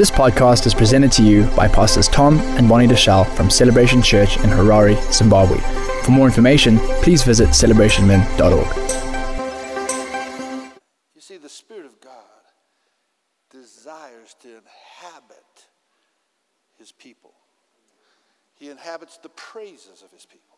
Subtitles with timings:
[0.00, 4.38] This podcast is presented to you by Pastors Tom and Bonnie Deuschle from Celebration Church
[4.38, 5.58] in Harare, Zimbabwe.
[6.04, 8.66] For more information, please visit celebrationmen.org.
[11.14, 12.14] You see, the Spirit of God
[13.50, 15.66] desires to inhabit
[16.78, 17.34] His people,
[18.54, 20.56] He inhabits the praises of His people.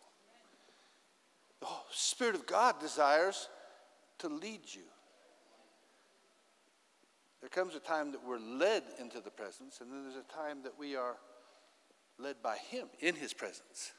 [1.63, 3.49] The Spirit of God desires
[4.19, 4.92] to lead you.
[7.43, 10.63] There comes a time that we're led into the presence, and then there's a time
[10.63, 11.17] that we are
[12.17, 13.93] led by Him in His presence.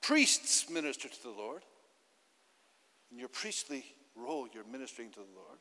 [0.00, 1.62] Priests minister to the Lord.
[3.10, 3.84] In your priestly
[4.14, 5.58] role, you're ministering to the Lord.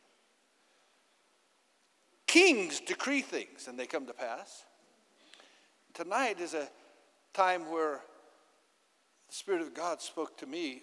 [2.28, 4.64] Kings decree things and they come to pass.
[5.96, 6.70] Tonight is a
[7.34, 8.02] time where
[9.30, 10.82] the Spirit of God spoke to me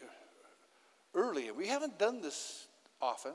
[1.14, 1.48] early.
[1.48, 2.68] And we haven't done this
[3.02, 3.32] often,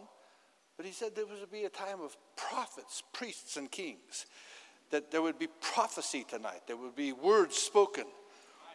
[0.78, 4.26] but He said there would be a time of prophets, priests, and kings.
[4.90, 8.06] That there would be prophecy tonight, there would be words spoken,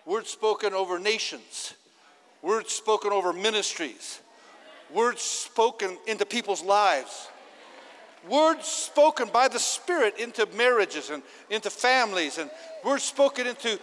[0.07, 1.75] words spoken over nations,
[2.41, 4.21] words spoken over ministries,
[4.91, 7.29] words spoken into people's lives
[8.29, 12.51] words spoken by the Spirit into marriages and into families, and
[12.85, 13.79] words spoken into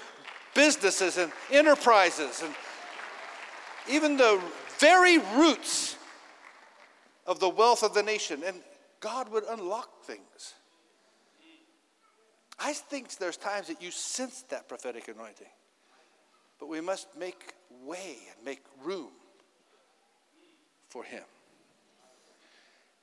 [0.54, 2.54] businesses and enterprises, and
[3.90, 4.42] even the
[4.80, 5.98] very roots
[7.26, 8.42] of the wealth of the nation.
[8.46, 8.58] And
[9.00, 10.54] God would unlock things.
[12.60, 15.48] I think there's times that you sense that prophetic anointing,
[16.60, 19.10] but we must make way and make room
[20.90, 21.24] for Him.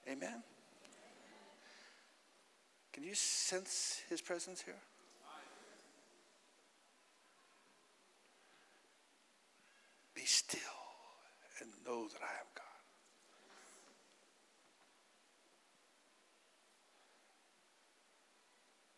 [0.09, 0.43] Amen.
[2.93, 4.75] Can you sense his presence here?
[10.21, 10.61] Be still
[11.63, 12.65] and know that I am God.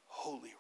[0.07, 0.51] Holy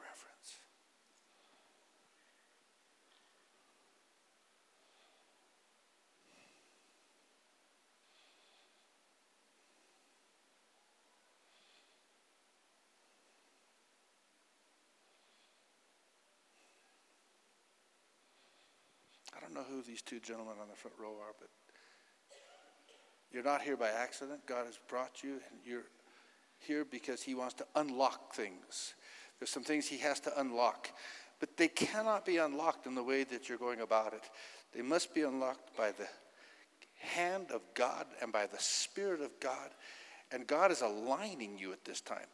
[19.42, 21.48] don't know who these two gentlemen on the front row are, but
[23.32, 24.40] you're not here by accident.
[24.46, 25.86] God has brought you, and you're
[26.58, 28.94] here because He wants to unlock things.
[29.38, 30.90] There's some things He has to unlock,
[31.40, 34.28] but they cannot be unlocked in the way that you're going about it.
[34.74, 36.08] They must be unlocked by the
[36.98, 39.70] hand of God and by the Spirit of God.
[40.30, 42.26] And God is aligning you at this time.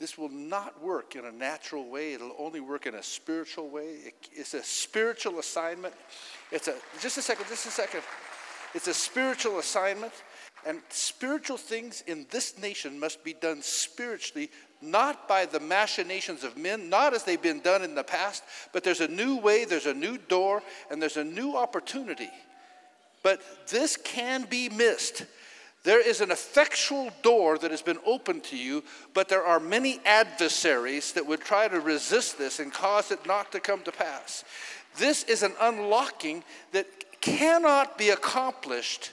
[0.00, 2.14] This will not work in a natural way.
[2.14, 4.12] It'll only work in a spiritual way.
[4.32, 5.94] It's a spiritual assignment.
[6.50, 8.02] It's a, just a second, just a second.
[8.74, 10.12] It's a spiritual assignment.
[10.66, 14.50] And spiritual things in this nation must be done spiritually,
[14.80, 18.82] not by the machinations of men, not as they've been done in the past, but
[18.82, 22.30] there's a new way, there's a new door, and there's a new opportunity.
[23.22, 25.26] But this can be missed.
[25.84, 30.00] There is an effectual door that has been opened to you, but there are many
[30.06, 34.44] adversaries that would try to resist this and cause it not to come to pass.
[34.96, 36.42] This is an unlocking
[36.72, 36.86] that
[37.20, 39.12] cannot be accomplished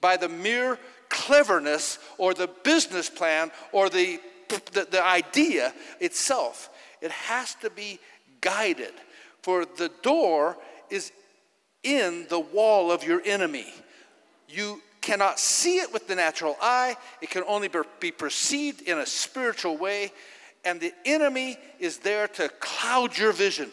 [0.00, 0.78] by the mere
[1.10, 4.20] cleverness or the business plan or the,
[4.72, 6.70] the, the idea itself.
[7.02, 7.98] It has to be
[8.40, 8.94] guided,
[9.42, 10.56] for the door
[10.88, 11.12] is
[11.82, 13.66] in the wall of your enemy.
[14.48, 19.06] You cannot see it with the natural eye, it can only be perceived in a
[19.06, 20.12] spiritual way.
[20.64, 23.70] And the enemy is there to cloud your vision.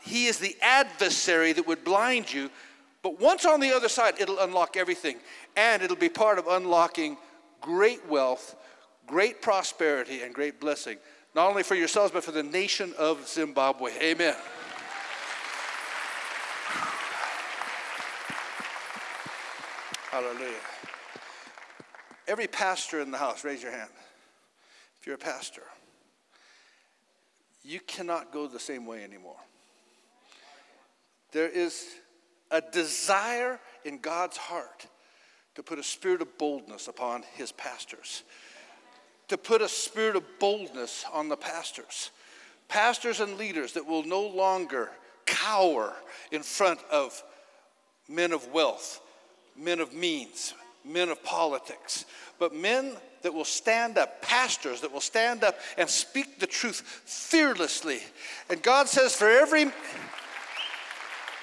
[0.00, 2.50] He is the adversary that would blind you.
[3.02, 5.16] But once on the other side, it'll unlock everything.
[5.56, 7.16] And it'll be part of unlocking
[7.60, 8.56] great wealth,
[9.06, 10.98] great prosperity, and great blessing,
[11.34, 13.92] not only for yourselves, but for the nation of Zimbabwe.
[14.00, 14.34] Amen.
[20.12, 20.60] Hallelujah.
[22.28, 23.88] Every pastor in the house, raise your hand.
[25.00, 25.62] If you're a pastor,
[27.64, 29.38] you cannot go the same way anymore.
[31.32, 31.86] There is
[32.50, 34.86] a desire in God's heart
[35.54, 38.22] to put a spirit of boldness upon his pastors,
[39.28, 42.10] to put a spirit of boldness on the pastors.
[42.68, 44.90] Pastors and leaders that will no longer
[45.24, 45.94] cower
[46.30, 47.22] in front of
[48.10, 49.00] men of wealth
[49.56, 50.54] men of means,
[50.84, 52.04] men of politics,
[52.38, 56.82] but men that will stand up, pastors that will stand up and speak the truth
[57.04, 58.00] fearlessly.
[58.50, 59.66] And God says, for every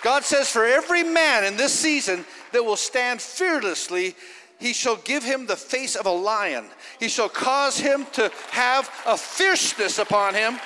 [0.01, 4.15] God says, for every man in this season that will stand fearlessly,
[4.57, 6.65] he shall give him the face of a lion.
[6.99, 10.57] He shall cause him to have a fierceness upon him,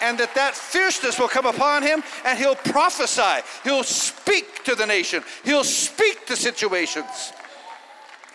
[0.00, 3.44] and that that fierceness will come upon him, and he'll prophesy.
[3.64, 5.22] He'll speak to the nation.
[5.44, 7.32] He'll speak to situations.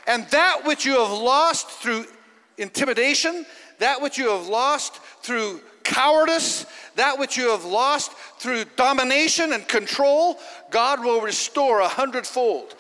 [0.08, 2.06] And that which you have lost through
[2.58, 3.46] intimidation,
[3.80, 6.66] that which you have lost through cowardice,
[6.96, 10.40] that which you have lost through domination and control,
[10.70, 12.76] God will restore a hundredfold.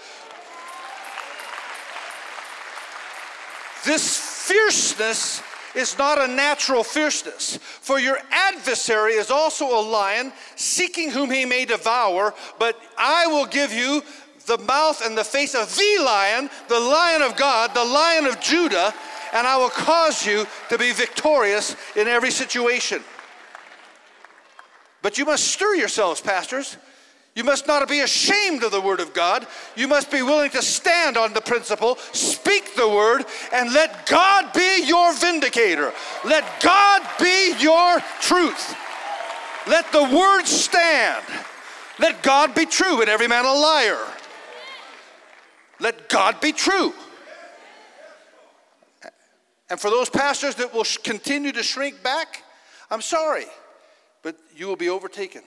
[3.85, 5.41] This fierceness
[5.75, 11.45] is not a natural fierceness, for your adversary is also a lion, seeking whom he
[11.45, 14.03] may devour, but I will give you
[14.45, 18.39] the mouth and the face of the lion, the lion of God, the lion of
[18.39, 18.93] Judah,
[19.33, 23.03] and I will cause you to be victorious in every situation.
[25.01, 26.77] But you must stir yourselves, pastors.
[27.35, 29.47] You must not be ashamed of the Word of God.
[29.75, 34.53] You must be willing to stand on the principle, speak the Word, and let God
[34.53, 35.93] be your vindicator.
[36.23, 38.75] Let God be your truth.
[39.67, 41.23] Let the Word stand.
[41.99, 43.99] Let God be true and every man a liar.
[45.79, 46.93] Let God be true.
[49.69, 52.43] And for those pastors that will continue to shrink back,
[52.91, 53.45] I'm sorry,
[54.21, 55.41] but you will be overtaken.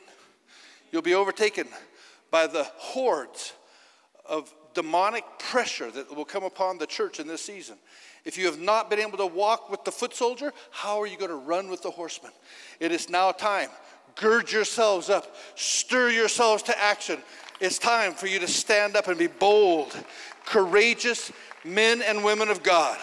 [0.93, 1.67] You'll be overtaken
[2.31, 3.53] by the hordes
[4.25, 7.77] of demonic pressure that will come upon the church in this season.
[8.25, 11.17] If you have not been able to walk with the foot soldier, how are you
[11.17, 12.33] going to run with the horseman?
[12.81, 13.71] It is now time.
[14.17, 17.21] Gird yourselves up, stir yourselves to action.
[17.61, 19.97] It's time for you to stand up and be bold,
[20.45, 21.33] courageous
[21.65, 22.99] men and women of God.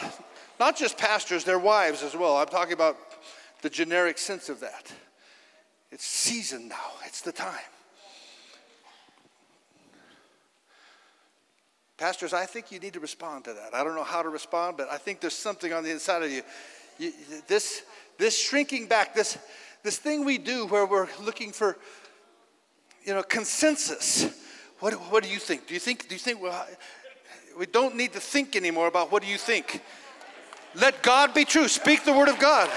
[0.60, 2.38] Not just pastors, their wives as well.
[2.38, 2.98] I'm talking about
[3.62, 4.92] the generic sense of that.
[5.92, 7.58] It's season now, it's the time.
[11.98, 13.74] Pastors, I think you need to respond to that.
[13.74, 16.32] I don't know how to respond, but I think there's something on the inside of
[16.32, 16.42] you.
[16.98, 17.14] you
[17.48, 17.84] this,
[18.18, 19.38] this shrinking back, this,
[19.84, 21.78] this thing we do where we're looking for,
[23.06, 24.26] you know, consensus.
[24.80, 25.68] What, what do you think?
[25.68, 26.68] Do you think, do you think, well,
[27.58, 29.82] we don't need to think anymore about what do you think.
[30.76, 31.68] Let God be true.
[31.68, 32.70] Speak the word of God.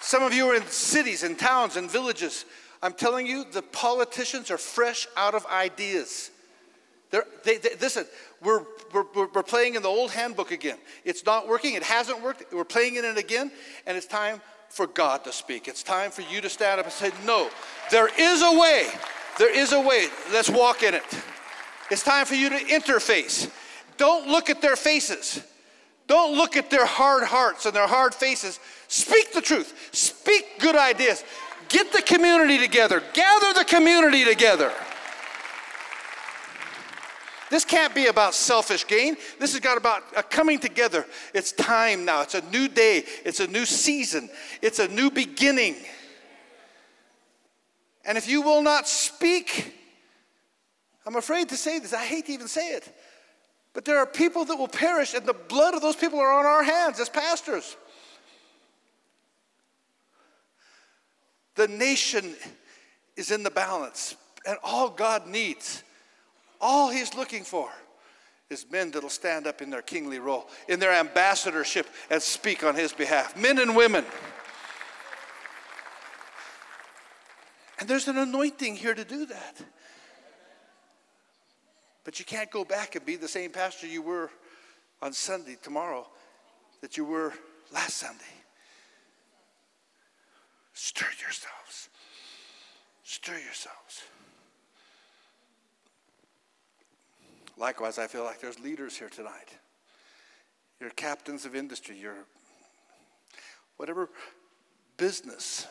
[0.00, 2.44] Some of you are in cities and towns and villages.
[2.82, 6.30] I'm telling you, the politicians are fresh out of ideas.
[7.10, 8.04] They're, they, they, listen,
[8.42, 10.78] we're, we're, we're playing in the old handbook again.
[11.04, 12.52] It's not working, it hasn't worked.
[12.52, 13.50] We're playing in it again,
[13.86, 15.66] and it's time for God to speak.
[15.66, 17.50] It's time for you to stand up and say, No,
[17.90, 18.86] there is a way.
[19.38, 20.08] There is a way.
[20.32, 21.02] Let's walk in it.
[21.90, 23.50] It's time for you to interface.
[23.96, 25.42] Don't look at their faces.
[26.06, 28.60] Don't look at their hard hearts and their hard faces.
[28.88, 29.90] Speak the truth.
[29.92, 31.22] Speak good ideas.
[31.68, 33.02] Get the community together.
[33.12, 34.72] Gather the community together.
[37.50, 39.16] This can't be about selfish gain.
[39.38, 41.06] This is got about a coming together.
[41.32, 42.22] It's time now.
[42.22, 43.04] It's a new day.
[43.24, 44.28] It's a new season.
[44.60, 45.76] It's a new beginning.
[48.04, 49.74] And if you will not speak,
[51.06, 51.94] I'm afraid to say this.
[51.94, 52.94] I hate to even say it.
[53.72, 56.44] But there are people that will perish, and the blood of those people are on
[56.44, 57.76] our hands as pastors.
[61.58, 62.36] The nation
[63.16, 64.14] is in the balance,
[64.46, 65.82] and all God needs,
[66.60, 67.68] all He's looking for,
[68.48, 72.76] is men that'll stand up in their kingly role, in their ambassadorship, and speak on
[72.76, 73.36] His behalf.
[73.36, 74.04] Men and women.
[77.80, 79.56] And there's an anointing here to do that.
[82.04, 84.30] But you can't go back and be the same pastor you were
[85.02, 86.06] on Sunday tomorrow
[86.82, 87.32] that you were
[87.72, 88.37] last Sunday.
[90.80, 91.88] Stir yourselves.
[93.02, 94.04] Stir yourselves.
[97.56, 99.56] Likewise, I feel like there's leaders here tonight.
[100.80, 102.24] You're captains of industry, you're
[103.76, 104.08] whatever
[104.96, 105.66] business,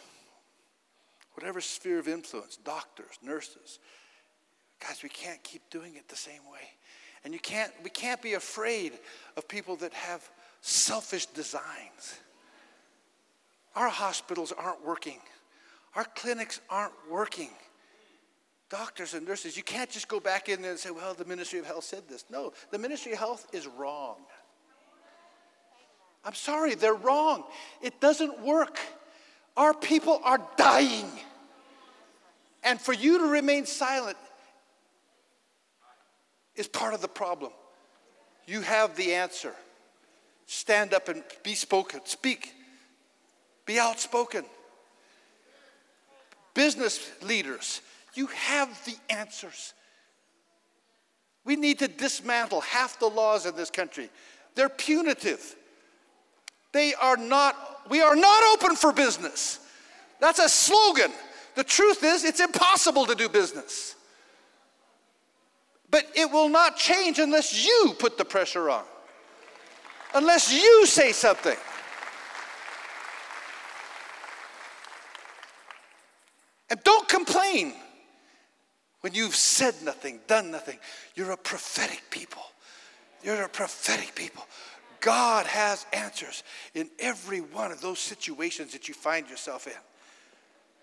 [1.36, 3.80] whatever sphere of influence, doctors, nurses,
[4.80, 6.70] Guys, we can't keep doing it the same way.
[7.24, 8.94] And you can't, we can't be afraid
[9.36, 10.30] of people that have
[10.62, 12.20] selfish designs.
[13.78, 15.20] Our hospitals aren't working.
[15.96, 17.52] Our clinics aren't working.
[18.72, 21.60] Doctors and nurses, you can't just go back in there and say, well, the Ministry
[21.60, 22.26] of Health said this.
[22.32, 24.16] No, the Ministry of Health is wrong.
[26.26, 27.44] I'm sorry, they're wrong.
[27.84, 28.80] It doesn't work.
[29.56, 31.12] Our people are dying.
[32.64, 34.18] And for you to remain silent
[36.56, 37.52] is part of the problem.
[38.48, 39.54] You have the answer.
[40.48, 42.02] Stand up and be spoken.
[42.06, 42.56] Speak.
[43.68, 44.46] Be outspoken.
[46.56, 47.82] Business leaders,
[48.16, 49.76] You have the answers.
[51.46, 54.10] We need to dismantle half the laws in this country.
[54.56, 55.56] They're punitive.
[56.72, 57.56] They are not,
[57.90, 59.60] we are not open for business.
[60.20, 61.12] That's a slogan.
[61.56, 63.96] The truth is, it's impossible to do business.
[65.92, 68.84] But it will not change unless you put the pressure on,
[70.16, 71.56] unless you say something.
[76.70, 77.74] And don't complain
[79.02, 80.80] when you've said nothing, done nothing.
[81.16, 82.42] You're a prophetic people.
[83.24, 84.46] You're a prophetic people.
[85.00, 86.44] God has answers
[86.74, 89.74] in every one of those situations that you find yourself in.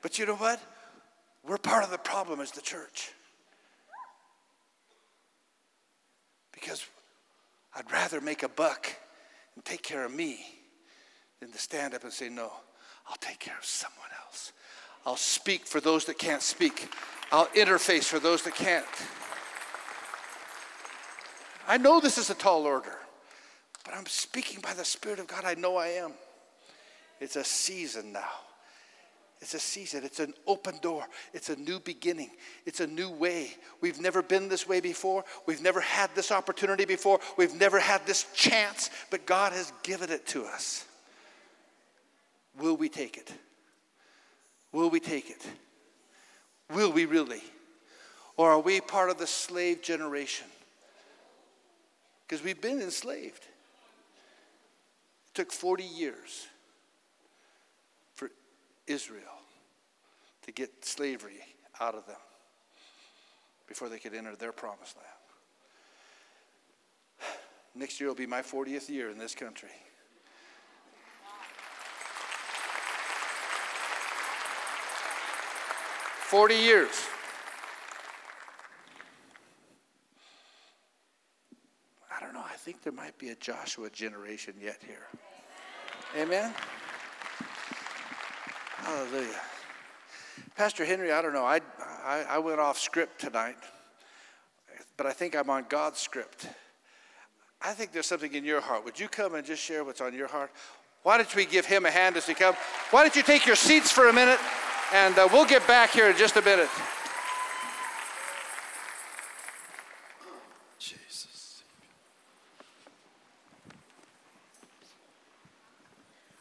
[0.00, 0.60] But you know what?
[1.46, 3.12] We're part of the problem as the church.
[6.52, 6.86] Because
[7.74, 8.86] I'd rather make a buck
[9.54, 10.40] and take care of me
[11.40, 12.52] than to stand up and say, No,
[13.08, 14.52] I'll take care of someone else.
[15.06, 16.88] I'll speak for those that can't speak.
[17.30, 18.87] I'll interface for those that can't.
[21.66, 22.96] I know this is a tall order,
[23.84, 25.44] but I'm speaking by the Spirit of God.
[25.44, 26.12] I know I am.
[27.20, 28.30] It's a season now.
[29.40, 30.04] It's a season.
[30.04, 31.04] It's an open door.
[31.34, 32.30] It's a new beginning.
[32.64, 33.50] It's a new way.
[33.82, 35.25] We've never been this way before.
[35.46, 37.20] We've never had this opportunity before.
[37.37, 40.87] We've never had this chance, but God has given it to us.
[42.58, 43.32] Will we take it?
[44.75, 45.47] Will we take it?
[46.75, 47.43] Will we really?
[48.37, 50.49] Or are we part of the slave generation?
[52.26, 53.45] Because we've been enslaved.
[55.28, 56.49] It took 40 years
[58.14, 58.33] for
[58.88, 59.23] Israel
[60.43, 61.38] to get slavery
[61.81, 62.16] out of them
[63.69, 65.07] before they could enter their promised land.
[67.76, 69.71] Next year will be my 40th year in this country.
[76.25, 76.88] 40 years.
[82.11, 82.43] I don't know.
[82.45, 85.07] I think there might be a Joshua generation yet here.
[86.16, 86.54] Amen.
[88.78, 89.40] Hallelujah.
[90.57, 91.45] Pastor Henry, I don't know.
[91.45, 91.61] I,
[92.02, 93.57] I, I went off script tonight,
[94.97, 96.49] but I think I'm on God's script.
[97.61, 98.85] I think there's something in your heart.
[98.87, 100.50] Would you come and just share what's on your heart?
[101.02, 102.54] Why don't we give him a hand as we come?
[102.90, 104.40] Why don't you take your seats for a minute?
[104.94, 106.68] And uh, we'll get back here in just a minute.
[110.78, 111.64] Jesus.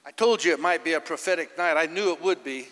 [0.05, 1.77] I told you it might be a prophetic night.
[1.77, 2.67] I knew it would be.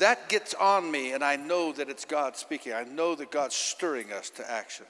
[0.00, 2.72] That gets on me, and I know that it's God speaking.
[2.72, 4.86] I know that God's stirring us to action.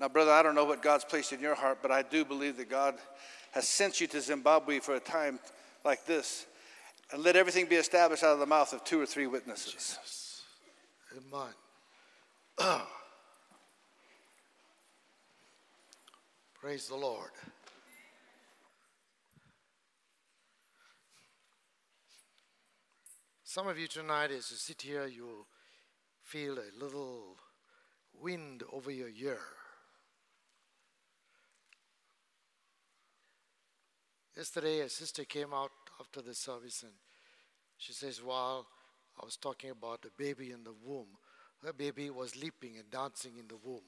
[0.00, 2.56] Now, brother, I don't know what God's placed in your heart, but I do believe
[2.56, 2.94] that God
[3.50, 5.38] has sent you to Zimbabwe for a time
[5.84, 6.46] like this
[7.12, 9.72] and let everything be established out of the mouth of two or three witnesses.
[9.72, 10.42] Jesus.
[11.16, 11.52] Amen.
[16.60, 17.30] Praise the Lord.
[23.44, 25.46] Some of you tonight, as you sit here, you
[26.24, 27.36] feel a little
[28.20, 29.38] wind over your ear.
[34.36, 35.70] Yesterday, a sister came out
[36.00, 36.92] after the service and
[37.78, 38.66] she says, While
[39.20, 41.06] I was talking about the baby in the womb,
[41.64, 43.82] her baby was leaping and dancing in the womb.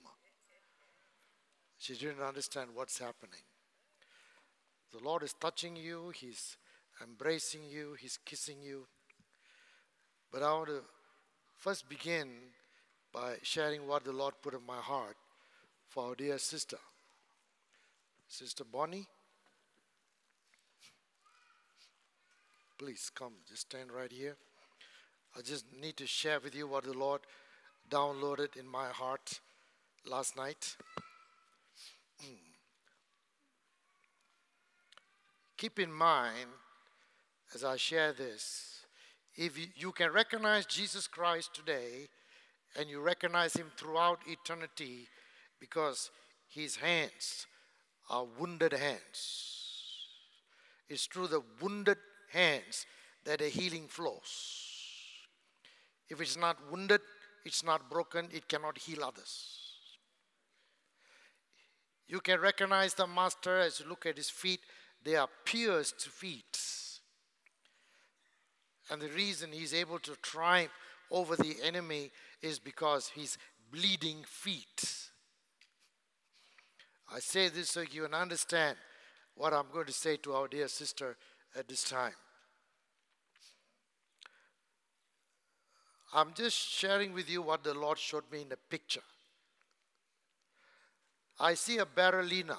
[1.78, 3.40] She didn't understand what's happening.
[4.92, 6.56] The Lord is touching you, He's
[7.02, 8.86] embracing you, He's kissing you.
[10.32, 10.80] But I want to
[11.56, 12.28] first begin
[13.12, 15.16] by sharing what the Lord put in my heart
[15.88, 16.78] for our dear sister,
[18.28, 19.06] Sister Bonnie.
[22.78, 24.36] Please come, just stand right here.
[25.34, 27.22] I just need to share with you what the Lord
[27.90, 29.40] downloaded in my heart
[30.06, 30.76] last night.
[32.20, 32.34] Hmm.
[35.56, 36.48] Keep in mind,
[37.54, 38.84] as I share this,
[39.36, 42.08] if you, can recognize Jesus Christ today
[42.78, 45.08] and you recognize him throughout eternity
[45.60, 46.10] because
[46.48, 47.46] his hands
[48.10, 49.52] are wounded hands.
[50.88, 51.98] It's through the wounded
[52.32, 52.86] hands
[53.24, 54.76] that a healing flows.
[56.08, 57.00] If it's not wounded,
[57.44, 59.66] it's not broken, it cannot heal others.
[62.08, 64.60] You can recognize the master as you look at his feet,
[65.04, 66.58] they are pierced feet.
[68.90, 70.70] And the reason he's able to triumph
[71.10, 73.38] over the enemy is because he's
[73.72, 75.08] bleeding feet.
[77.12, 78.76] I say this so you can understand
[79.34, 81.16] what I'm going to say to our dear sister
[81.56, 82.12] at this time.
[86.14, 89.02] I'm just sharing with you what the Lord showed me in a picture.
[91.38, 92.56] I see a ballerina,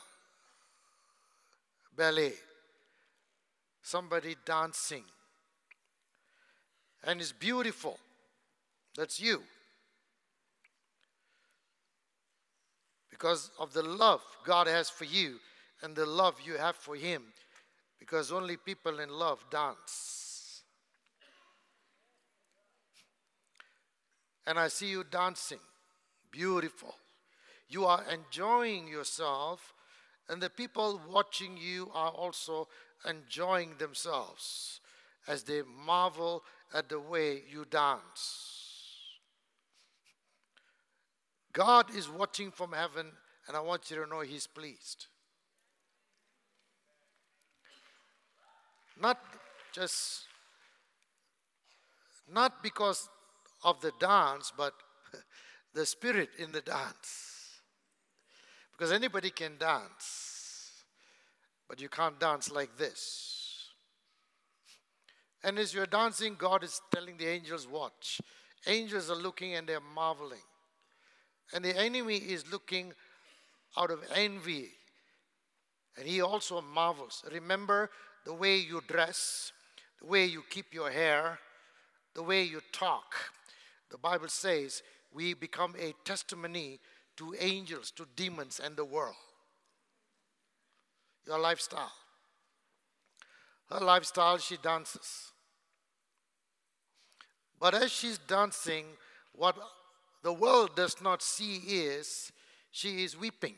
[1.95, 2.33] ballet,
[3.81, 5.03] somebody dancing,
[7.03, 7.97] and it's beautiful.
[8.95, 9.41] That's you.
[13.09, 15.39] Because of the love God has for you
[15.81, 17.23] and the love you have for Him,
[17.99, 20.63] because only people in love dance.
[24.45, 25.59] And I see you dancing,
[26.31, 26.95] beautiful.
[27.67, 29.73] You are enjoying yourself,
[30.29, 32.69] and the people watching you are also
[33.07, 34.79] enjoying themselves
[35.27, 38.57] as they marvel at the way you dance.
[41.51, 43.07] God is watching from heaven,
[43.47, 45.07] and I want you to know He's pleased.
[48.99, 49.19] Not
[49.73, 50.25] just,
[52.31, 53.09] not because
[53.63, 54.73] of the dance, but
[55.73, 57.61] the spirit in the dance.
[58.71, 60.83] Because anybody can dance,
[61.67, 63.37] but you can't dance like this.
[65.43, 68.21] And as you're dancing, God is telling the angels, Watch.
[68.65, 70.41] Angels are looking and they're marveling.
[71.53, 72.93] And the enemy is looking
[73.77, 74.71] out of envy.
[75.97, 77.23] And he also marvels.
[77.31, 77.89] Remember
[78.27, 79.53] the way you dress,
[80.01, 81.39] the way you keep your hair,
[82.13, 83.15] the way you talk.
[83.89, 86.81] The Bible says we become a testimony
[87.15, 89.15] to angels, to demons, and the world.
[91.25, 91.93] Your lifestyle.
[93.71, 95.31] Her lifestyle, she dances.
[97.61, 98.87] But as she's dancing,
[99.31, 99.55] what
[100.21, 102.33] the world does not see is
[102.71, 103.55] she is weeping.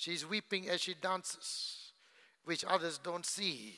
[0.00, 1.92] She's weeping as she dances,
[2.44, 3.76] which others don't see,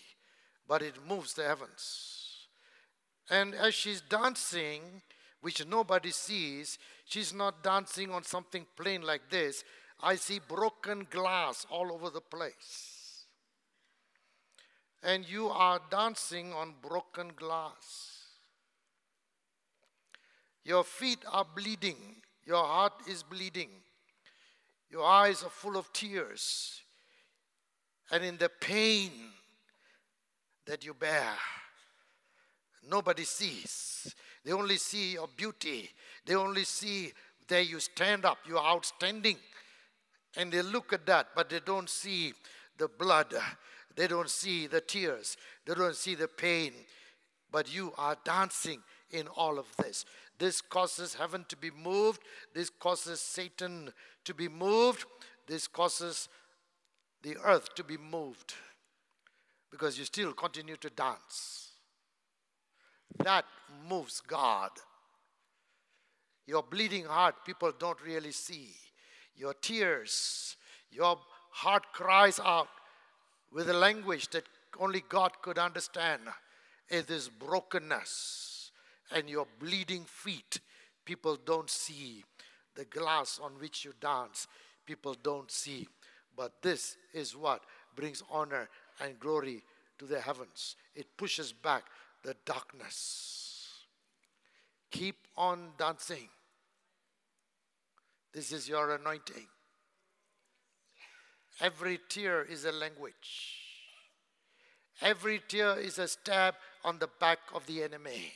[0.68, 2.46] but it moves the heavens.
[3.28, 5.02] And as she's dancing,
[5.42, 6.78] which nobody sees.
[7.04, 9.64] She's not dancing on something plain like this.
[10.00, 13.26] I see broken glass all over the place.
[15.02, 18.26] And you are dancing on broken glass.
[20.64, 22.22] Your feet are bleeding.
[22.46, 23.70] Your heart is bleeding.
[24.92, 26.82] Your eyes are full of tears.
[28.10, 29.10] And in the pain
[30.66, 31.32] that you bear,
[32.86, 34.14] nobody sees.
[34.44, 35.88] They only see your beauty.
[36.26, 37.12] They only see
[37.48, 39.38] there you stand up, you're outstanding.
[40.36, 42.34] And they look at that, but they don't see
[42.76, 43.34] the blood.
[43.96, 45.38] They don't see the tears.
[45.66, 46.72] They don't see the pain.
[47.50, 50.04] But you are dancing in all of this.
[50.42, 52.20] This causes heaven to be moved.
[52.52, 53.92] This causes Satan
[54.24, 55.04] to be moved.
[55.46, 56.28] This causes
[57.22, 58.52] the earth to be moved.
[59.70, 61.70] Because you still continue to dance.
[63.22, 63.44] That
[63.88, 64.72] moves God.
[66.48, 68.70] Your bleeding heart, people don't really see.
[69.36, 70.56] Your tears,
[70.90, 71.20] your
[71.52, 72.66] heart cries out
[73.52, 74.48] with a language that
[74.80, 76.22] only God could understand.
[76.88, 78.51] It is brokenness
[79.14, 80.60] and your bleeding feet.
[81.04, 82.24] People don't see.
[82.74, 84.46] The glass on which you dance,
[84.86, 85.86] people don't see.
[86.36, 87.62] But this is what
[87.94, 88.68] brings honor
[89.00, 89.62] and glory
[89.98, 90.76] to the heavens.
[90.94, 91.84] It pushes back
[92.22, 93.68] the darkness.
[94.90, 96.28] Keep on dancing.
[98.32, 99.46] This is your anointing.
[101.60, 103.58] Every tear is a language.
[105.00, 108.32] Every tear is a stab on the back of the enemy.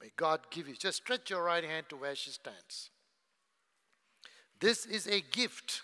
[0.00, 0.74] May God give you.
[0.74, 2.90] Just stretch your right hand to where she stands.
[4.60, 5.82] This is a gift.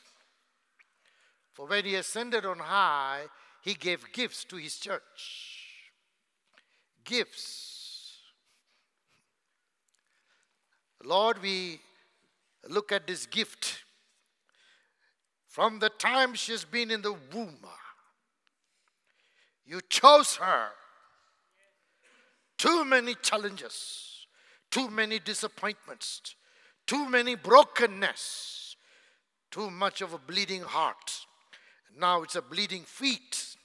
[1.53, 3.25] For when he ascended on high,
[3.63, 5.67] he gave gifts to his church.
[7.05, 8.21] Gifts.
[11.05, 11.81] Lord, we
[12.69, 13.85] look at this gift.
[15.49, 17.59] From the time she's been in the womb,
[19.67, 20.71] you chose her.
[22.63, 24.29] Too many challenges,
[24.71, 26.37] too many disappointments,
[26.87, 28.77] too many brokenness,
[29.51, 31.27] too much of a bleeding heart.
[31.99, 33.57] Now it's a bleeding feet.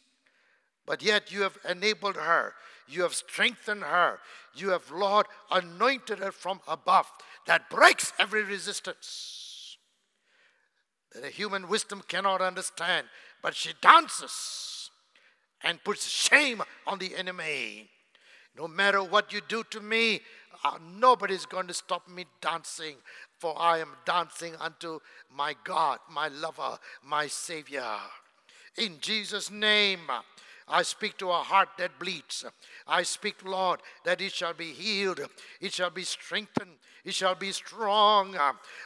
[0.87, 2.55] But yet you have enabled her.
[2.87, 4.17] You have strengthened her.
[4.55, 7.05] You have, Lord, anointed her from above
[7.45, 9.77] that breaks every resistance
[11.13, 13.05] that a human wisdom cannot understand.
[13.43, 14.89] But she dances
[15.61, 17.91] and puts shame on the enemy.
[18.57, 20.21] No matter what you do to me,
[20.63, 22.95] uh, nobody's going to stop me dancing,
[23.39, 24.99] for I am dancing unto
[25.35, 27.85] my God, my lover, my Savior.
[28.77, 30.09] In Jesus' name.
[30.69, 32.43] I speak to a heart that bleeds.
[32.85, 35.21] I speak, Lord, that it shall be healed,
[35.61, 38.35] it shall be strengthened, it shall be strong.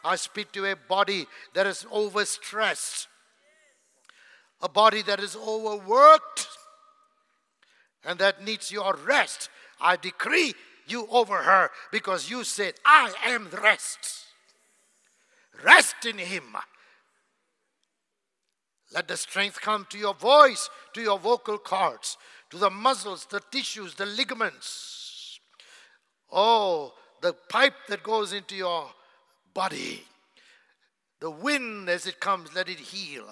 [0.03, 3.07] I speak to a body that is overstressed,
[4.61, 6.47] a body that is overworked,
[8.05, 9.49] and that needs your rest.
[9.81, 10.53] I decree
[10.87, 14.25] you over her because you said, I am the rest.
[15.63, 16.55] Rest in Him.
[18.93, 22.17] Let the strength come to your voice, to your vocal cords,
[22.49, 25.39] to the muscles, the tissues, the ligaments.
[26.31, 28.89] Oh, the pipe that goes into your
[29.53, 30.03] body.
[31.19, 33.25] The wind as it comes, let it heal.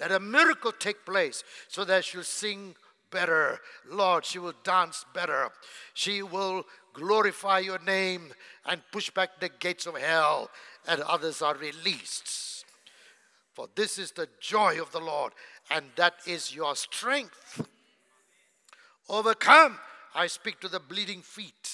[0.00, 2.74] Let a miracle take place so that she'll sing
[3.14, 3.60] better.
[3.88, 5.48] Lord, she will dance better.
[5.94, 8.34] She will glorify your name
[8.66, 10.50] and push back the gates of hell,
[10.86, 12.66] and others are released.
[13.54, 15.32] For this is the joy of the Lord,
[15.70, 17.66] and that is your strength.
[19.08, 19.78] Overcome.
[20.16, 21.70] I speak to the bleeding feet.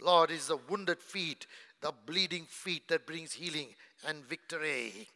[0.00, 1.46] Lord, is the wounded feet,
[1.80, 3.68] the bleeding feet that brings healing
[4.06, 5.08] and victory.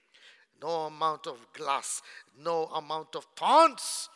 [0.63, 2.03] No amount of glass,
[2.39, 4.09] no amount of taunts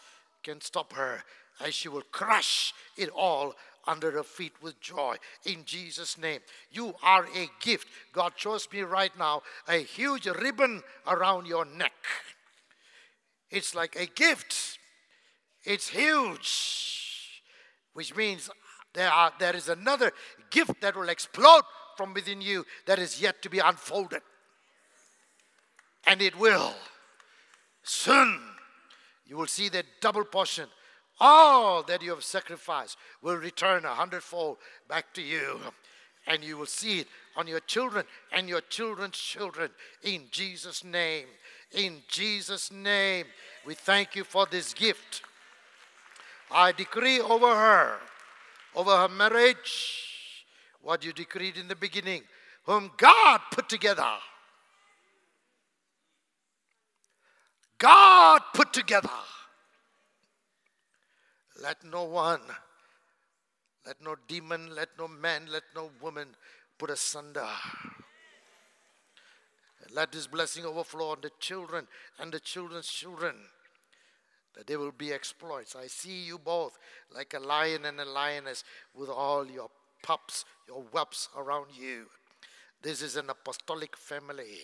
[0.47, 1.25] can stop her,
[1.61, 3.55] as she will crush it all
[3.85, 6.41] under her feet with joy in Jesus' name.
[6.71, 7.89] You are a gift.
[8.13, 11.93] God shows me right now a huge ribbon around your neck.
[13.51, 14.79] It's like a gift,
[15.65, 17.43] it's huge,
[17.93, 18.49] which means
[18.95, 20.13] there, are, there is another
[20.51, 21.63] gift that will explode
[21.97, 24.23] from within you that is yet to be unfolded.
[26.07, 26.73] And it will.
[27.83, 28.56] Soon,
[29.27, 30.69] you will see that double portion
[31.19, 34.59] all that you have sacrificed will return a hundredfold
[34.89, 35.59] back to you.
[36.27, 39.71] And you will see it on your children and your children's children
[40.03, 41.27] in Jesus' name.
[41.73, 43.27] In Jesus' name,
[43.65, 45.23] we thank you for this gift.
[46.51, 47.97] I decree over her,
[48.75, 50.35] over her marriage,
[50.83, 52.23] what you decreed in the beginning,
[52.65, 54.15] whom God put together.
[57.79, 59.11] God put together
[61.63, 62.41] let no one,
[63.87, 66.29] let no demon, let no man, let no woman
[66.79, 67.49] put asunder.
[69.93, 71.87] Let this blessing overflow on the children
[72.19, 73.37] and the children's children,
[74.55, 75.77] that they will be exploits.
[75.77, 76.77] I see you both
[77.15, 79.71] like a lion and a lioness with all your
[80.03, 82.07] pups, your whelps around you.
[82.83, 84.59] This is an apostolic family.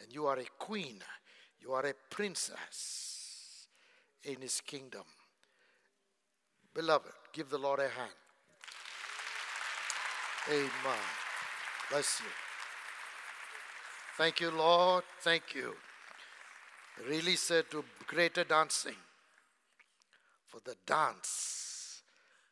[0.00, 1.00] And you are a queen,
[1.66, 3.66] you are a princess
[4.22, 5.02] in his kingdom.
[6.74, 8.12] Beloved, give the Lord a hand.
[10.48, 11.06] Amen.
[11.90, 12.30] Bless you.
[14.16, 15.04] Thank you, Lord.
[15.20, 15.74] Thank you.
[17.08, 18.96] Really said to greater dancing
[20.46, 22.02] for the dance,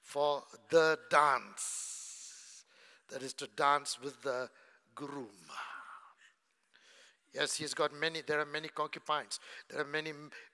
[0.03, 2.64] for the dance.
[3.11, 4.48] That is to dance with the
[4.94, 5.29] groom.
[7.35, 10.12] Yes, he's got many, there are many concubines, there are many,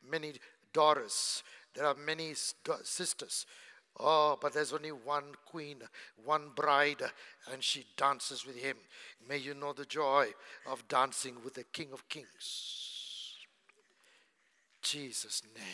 [0.08, 0.34] many
[0.72, 1.42] daughters,
[1.74, 3.46] there are many sisters.
[3.98, 5.82] Oh, but there's only one queen,
[6.24, 7.02] one bride,
[7.52, 8.76] and she dances with him.
[9.28, 10.28] May you know the joy
[10.66, 13.36] of dancing with the King of Kings.
[14.80, 15.64] Jesus' name.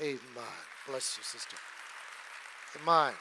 [0.00, 0.44] Amen.
[0.86, 1.56] Bless you, sister.
[2.82, 3.14] Amen.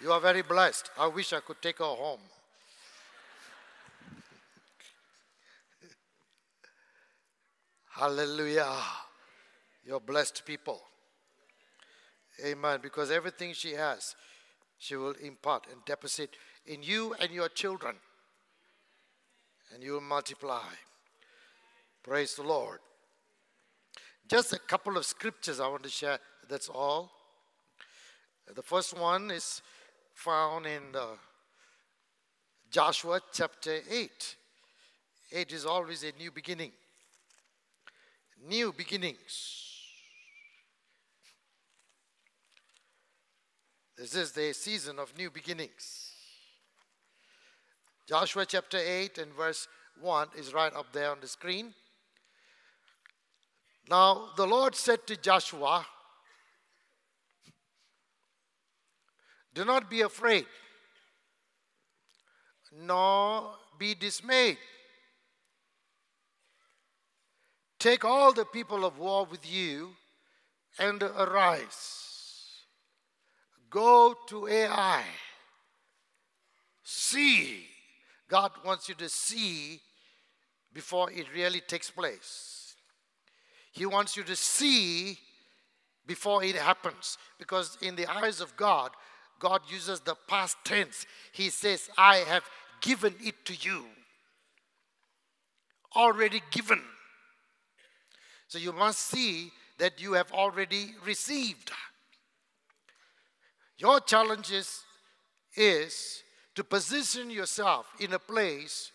[0.00, 0.90] You are very blessed.
[0.98, 2.20] I wish I could take her home.
[7.98, 8.76] Hallelujah.
[9.84, 10.80] You're blessed people.
[12.46, 12.78] Amen.
[12.80, 14.14] Because everything she has,
[14.78, 16.30] she will impart and deposit
[16.64, 17.96] in you and your children.
[19.74, 20.70] And you will multiply.
[22.04, 22.78] Praise the Lord.
[24.28, 26.20] Just a couple of scriptures I want to share.
[26.48, 27.10] That's all.
[28.54, 29.60] The first one is
[30.14, 31.16] found in uh,
[32.70, 34.36] Joshua chapter 8.
[35.32, 36.70] 8 is always a new beginning
[38.46, 39.64] new beginnings.
[43.96, 46.12] This is the season of new beginnings.
[48.08, 49.66] Joshua chapter 8 and verse
[50.00, 51.74] 1 is right up there on the screen.
[53.90, 55.84] Now, the Lord said to Joshua,
[59.54, 60.46] Do not be afraid,
[62.72, 64.58] nor be dismayed.
[67.78, 69.90] Take all the people of war with you
[70.78, 72.64] and arise.
[73.70, 75.02] Go to Ai.
[76.82, 77.64] See.
[78.28, 79.80] God wants you to see
[80.72, 82.74] before it really takes place.
[83.72, 85.18] He wants you to see
[86.06, 87.16] before it happens.
[87.38, 88.90] Because in the eyes of God,
[89.38, 91.06] God uses the past tense.
[91.32, 92.44] He says, I have
[92.80, 93.84] given it to you.
[95.96, 96.82] Already given.
[98.48, 101.70] So you must see that you have already received.
[103.76, 104.82] Your challenge is,
[105.54, 106.22] is
[106.54, 108.90] to position yourself in a place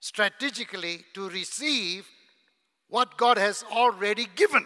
[0.00, 2.06] strategically to receive
[2.88, 4.64] what God has already given.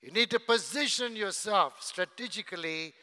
[0.00, 2.94] You need to position yourself strategically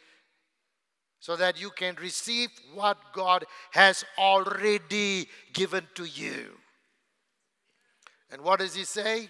[1.20, 6.61] so that you can receive what God has already given to you.
[8.32, 9.28] And what does he say?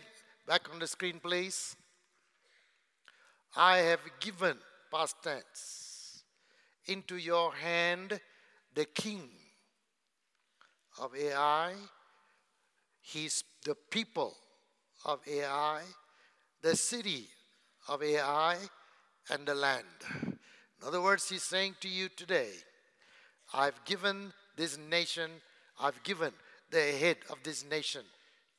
[0.48, 1.76] Back on the screen, please.
[3.56, 4.58] I have given,
[4.92, 6.24] past tense,
[6.86, 8.20] into your hand
[8.74, 9.30] the king
[11.00, 11.74] of Ai,
[13.02, 14.36] he's the people
[15.06, 15.82] of Ai,
[16.62, 17.28] the city
[17.88, 18.58] of Ai,
[19.30, 19.86] and the land.
[20.24, 22.52] In other words, he's saying to you today,
[23.54, 25.32] I've given this nation,
[25.80, 26.32] I've given
[26.70, 28.04] the head of this nation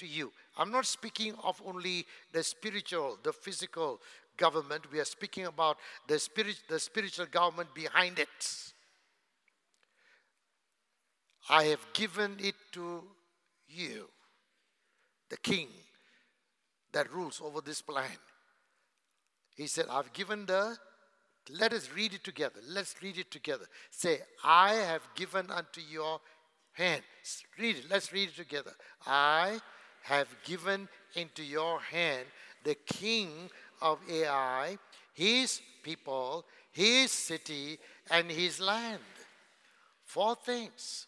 [0.03, 0.33] to you.
[0.59, 4.01] I'm not speaking of only the spiritual, the physical
[4.37, 4.91] government.
[4.93, 8.73] We are speaking about the, spirit, the spiritual government behind it.
[11.49, 13.05] I have given it to
[13.69, 14.09] you,
[15.31, 15.69] the king
[16.93, 18.19] that rules over this land.
[19.55, 20.77] He said, I've given the,
[21.51, 22.61] let us read it together.
[22.69, 23.67] Let's read it together.
[23.91, 26.21] Say, I have given unto your
[26.73, 27.03] hand.
[27.59, 27.85] Read it.
[27.91, 28.73] Let's read it together.
[29.07, 29.61] I
[30.03, 32.27] have given into your hand
[32.65, 34.79] the king of Ai,
[35.15, 37.79] his people, his city,
[38.11, 39.01] and his land.
[40.05, 41.07] Four things.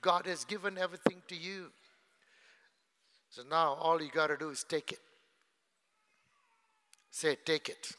[0.00, 1.66] God has given everything to you.
[3.30, 5.00] So now all you got to do is take it.
[7.10, 7.92] Say, take it.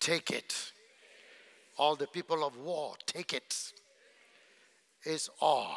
[0.00, 0.72] Take it.
[1.76, 3.72] All the people of war, take it.
[5.04, 5.10] it.
[5.10, 5.76] Is all.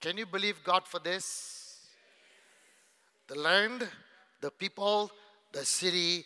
[0.00, 1.57] Can you believe God for this?
[3.28, 3.86] The land,
[4.40, 5.10] the people,
[5.52, 6.24] the city,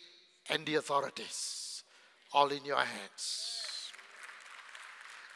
[0.50, 1.82] and the authorities,
[2.32, 3.52] all in your hands.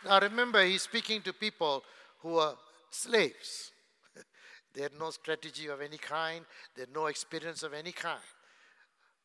[0.05, 1.83] Now remember, he's speaking to people
[2.21, 2.55] who are
[2.91, 3.73] slaves.
[4.75, 8.21] they had no strategy of any kind, they had no experience of any kind.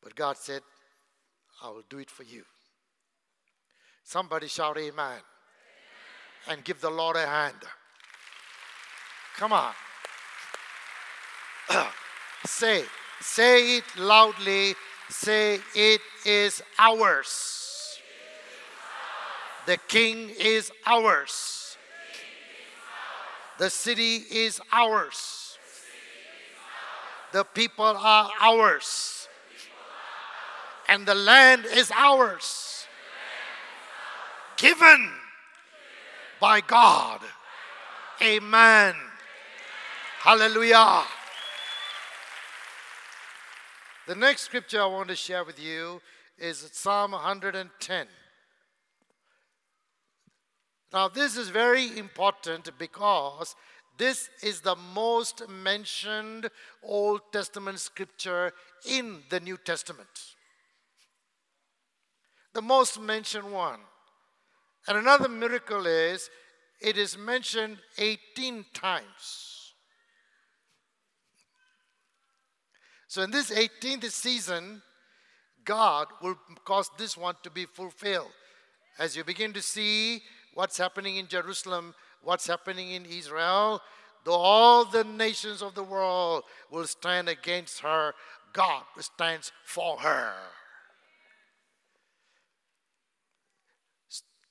[0.02, 0.62] But God said,
[1.62, 2.42] I will do it for you.
[4.02, 4.92] Somebody shout amen.
[4.94, 5.20] amen.
[6.48, 7.54] And give the Lord a hand.
[9.36, 9.72] Come on.
[12.44, 12.84] say,
[13.20, 14.74] say it loudly.
[15.08, 17.98] Say, it is ours.
[19.66, 21.76] The king is ours.
[23.58, 25.58] The city is ours.
[27.32, 29.28] The people are ours.
[30.88, 32.86] And the land is ours.
[34.56, 35.10] Given
[36.40, 37.20] by God.
[38.20, 38.94] Amen.
[40.20, 41.02] Hallelujah.
[44.06, 46.00] The next scripture I want to share with you
[46.36, 48.06] is Psalm 110.
[50.92, 53.54] Now, this is very important because
[53.98, 56.50] this is the most mentioned
[56.82, 58.52] Old Testament scripture
[58.88, 60.34] in the New Testament.
[62.54, 63.80] The most mentioned one.
[64.88, 66.28] And another miracle is
[66.80, 69.51] it is mentioned 18 times.
[73.12, 74.80] So, in this 18th season,
[75.66, 78.30] God will cause this one to be fulfilled.
[78.98, 80.22] As you begin to see
[80.54, 83.82] what's happening in Jerusalem, what's happening in Israel,
[84.24, 88.14] though all the nations of the world will stand against her,
[88.54, 90.32] God stands for her.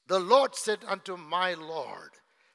[0.07, 2.11] The Lord said unto my Lord,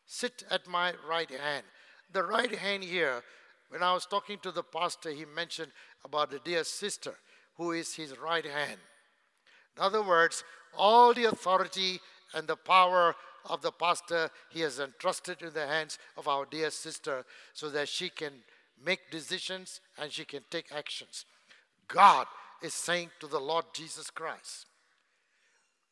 [0.07, 1.65] Sit at my right hand.
[2.13, 3.25] The right hand here,
[3.69, 5.73] when I was talking to the pastor, he mentioned
[6.07, 7.15] about the dear sister
[7.57, 8.79] who is his right hand.
[9.77, 10.45] In other words,
[10.79, 12.01] all the authority
[12.35, 13.15] and the power
[13.49, 17.89] of the pastor he has entrusted in the hands of our dear sister so that
[17.89, 18.33] she can
[18.83, 21.27] make decisions and she can take actions.
[21.89, 22.27] God
[22.63, 24.67] is saying to the Lord Jesus Christ.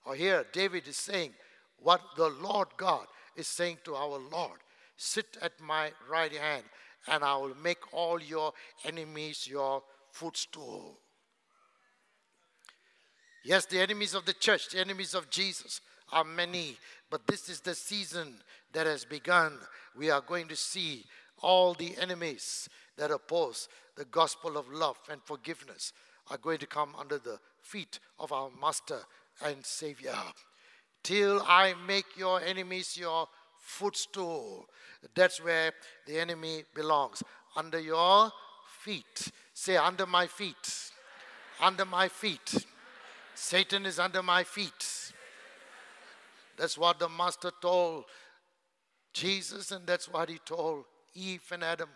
[0.06, 1.32] Or here, David is saying
[1.78, 4.60] what the Lord God is saying to our Lord
[4.96, 6.62] Sit at my right hand,
[7.08, 8.52] and I will make all your
[8.84, 9.82] enemies your
[10.14, 11.00] footstool.
[13.44, 15.80] Yes, the enemies of the church, the enemies of Jesus
[16.12, 16.76] are many,
[17.10, 18.36] but this is the season
[18.72, 19.58] that has begun.
[19.98, 21.04] We are going to see
[21.42, 25.92] all the enemies that oppose the gospel of love and forgiveness
[26.30, 29.00] are going to come under the feet of our Master
[29.44, 30.16] and Savior.
[31.02, 33.26] Till I make your enemies your
[33.58, 34.66] footstool.
[35.14, 35.72] That's where
[36.06, 37.22] the enemy belongs.
[37.56, 38.30] Under your
[38.84, 39.32] feet.
[39.54, 40.90] Say, under my feet.
[41.60, 42.66] Under my feet.
[43.34, 45.12] Satan is under my feet.
[46.56, 48.04] That's what the Master told
[49.12, 51.88] Jesus, and that's what he told Eve and Adam.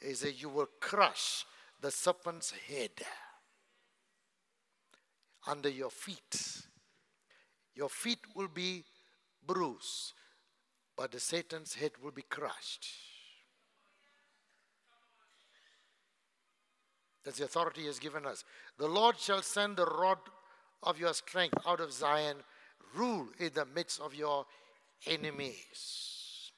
[0.00, 1.46] He said, You will crush
[1.80, 2.90] the serpent's head
[5.46, 6.62] under your feet.
[7.74, 8.84] Your feet will be
[9.46, 10.12] bruised,
[10.96, 12.86] but the Satan's head will be crushed.
[17.26, 18.44] That's the authority he has given us.
[18.78, 20.18] The Lord shall send the rod
[20.84, 22.36] of your strength out of Zion,
[22.94, 24.46] rule in the midst of your
[25.08, 26.52] enemies.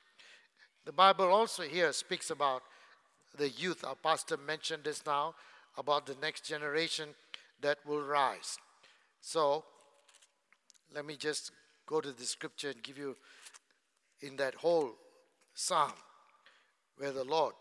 [0.85, 2.62] The Bible also here speaks about
[3.38, 3.83] the youth.
[3.83, 5.35] Our pastor mentioned this now
[5.78, 7.09] about the next generation
[7.62, 8.59] that will rise.
[9.22, 9.64] So,
[10.94, 11.50] let me just
[11.87, 13.16] go to the scripture and give you
[14.20, 14.90] in that whole
[15.54, 15.92] psalm
[16.98, 17.54] where the Lord,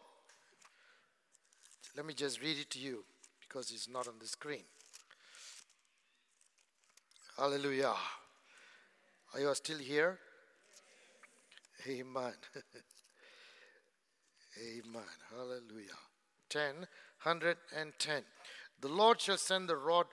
[1.98, 3.04] let me just read it to you
[3.42, 4.62] because it's not on the screen.
[7.36, 7.96] Hallelujah.
[9.34, 10.20] Are you still here?
[11.88, 12.34] Amen.
[14.62, 15.02] Amen.
[15.32, 15.98] Hallelujah.
[16.50, 16.76] 10,
[17.24, 18.22] 110.
[18.80, 20.06] The Lord shall send the rod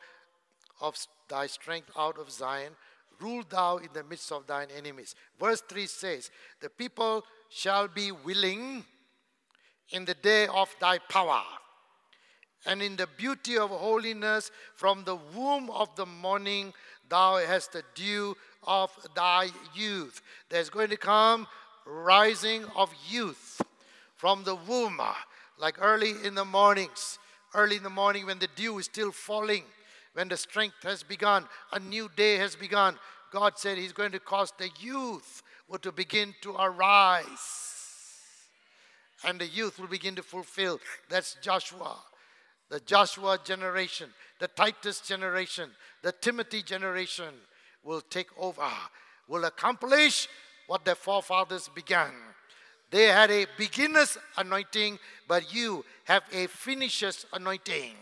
[0.80, 0.96] of
[1.28, 2.72] thy strength out of Zion.
[3.20, 5.14] Rule thou in the midst of thine enemies.
[5.38, 8.84] Verse 3 says, The people shall be willing
[9.90, 11.42] in the day of thy power
[12.66, 16.72] and in the beauty of holiness from the womb of the morning
[17.08, 21.46] thou hast the dew of thy youth there's going to come
[21.86, 23.60] rising of youth
[24.16, 25.00] from the womb
[25.58, 27.18] like early in the mornings
[27.54, 29.64] early in the morning when the dew is still falling
[30.14, 32.96] when the strength has begun, a new day has begun.
[33.30, 35.42] God said He's going to cause the youth
[35.82, 37.72] to begin to arise.
[39.26, 40.78] And the youth will begin to fulfill.
[41.08, 41.96] That's Joshua,
[42.74, 44.10] the Joshua generation,
[44.40, 45.70] the Titus generation,
[46.02, 47.32] the Timothy generation
[47.84, 48.68] will take over,
[49.28, 50.26] will accomplish
[50.66, 52.10] what their forefathers began.
[52.90, 57.94] They had a beginner's anointing, but you have a finisher's anointing.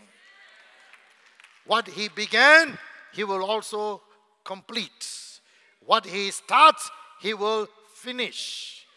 [1.67, 2.75] What he began,
[3.13, 4.01] he will also
[4.43, 5.39] complete.
[5.85, 6.89] What he starts,
[7.21, 8.87] he will finish.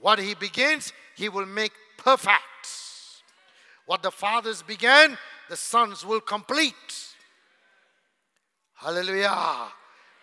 [0.00, 2.85] What he begins, he will make perfect.
[3.86, 5.16] What the fathers began,
[5.48, 6.74] the sons will complete.
[8.74, 9.68] Hallelujah.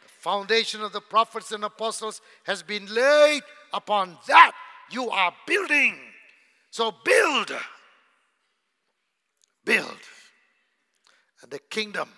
[0.04, 3.42] The foundation of the prophets and apostles has been laid
[3.74, 4.52] upon that
[4.92, 5.98] you are building.
[6.70, 7.52] So build.
[9.66, 9.98] Build
[11.44, 12.10] and the kingdom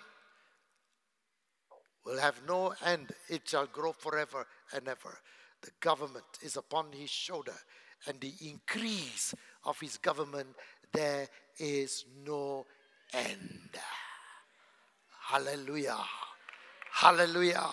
[2.04, 3.10] will have no end.
[3.28, 5.18] It shall grow forever and ever.
[5.62, 7.54] The government is upon his shoulder,
[8.06, 10.48] and the increase of his government,
[10.92, 12.66] there is no
[13.12, 13.70] end.
[15.20, 15.98] Hallelujah.
[16.92, 17.70] Hallelujah.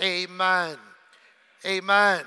[0.00, 0.76] Amen.
[1.66, 2.24] Amen.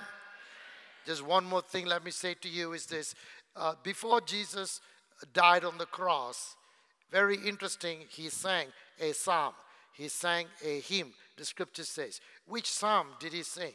[1.05, 3.15] Just one more thing let me say to you is this.
[3.55, 4.81] Uh, before Jesus
[5.33, 6.55] died on the cross,
[7.11, 8.67] very interesting, he sang
[8.99, 9.53] a psalm.
[9.93, 12.21] He sang a hymn, the scripture says.
[12.47, 13.73] Which psalm did he sing?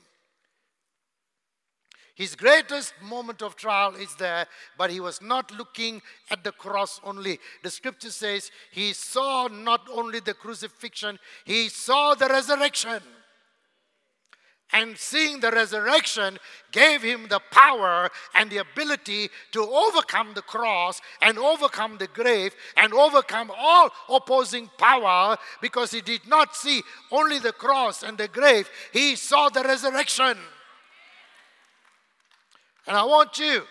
[2.16, 4.46] His greatest moment of trial is there,
[4.79, 6.00] but he was not looking
[6.31, 7.38] at the cross only.
[7.62, 13.02] The scripture says he saw not only the crucifixion, he saw the resurrection
[14.72, 16.38] and seeing the resurrection
[16.72, 22.55] gave him the power and the ability to overcome the cross and overcome the grave
[22.76, 28.29] and overcome all opposing power because he did not see only the cross and the
[28.29, 30.37] grave, he saw the resurrection.
[32.87, 33.62] And I want you,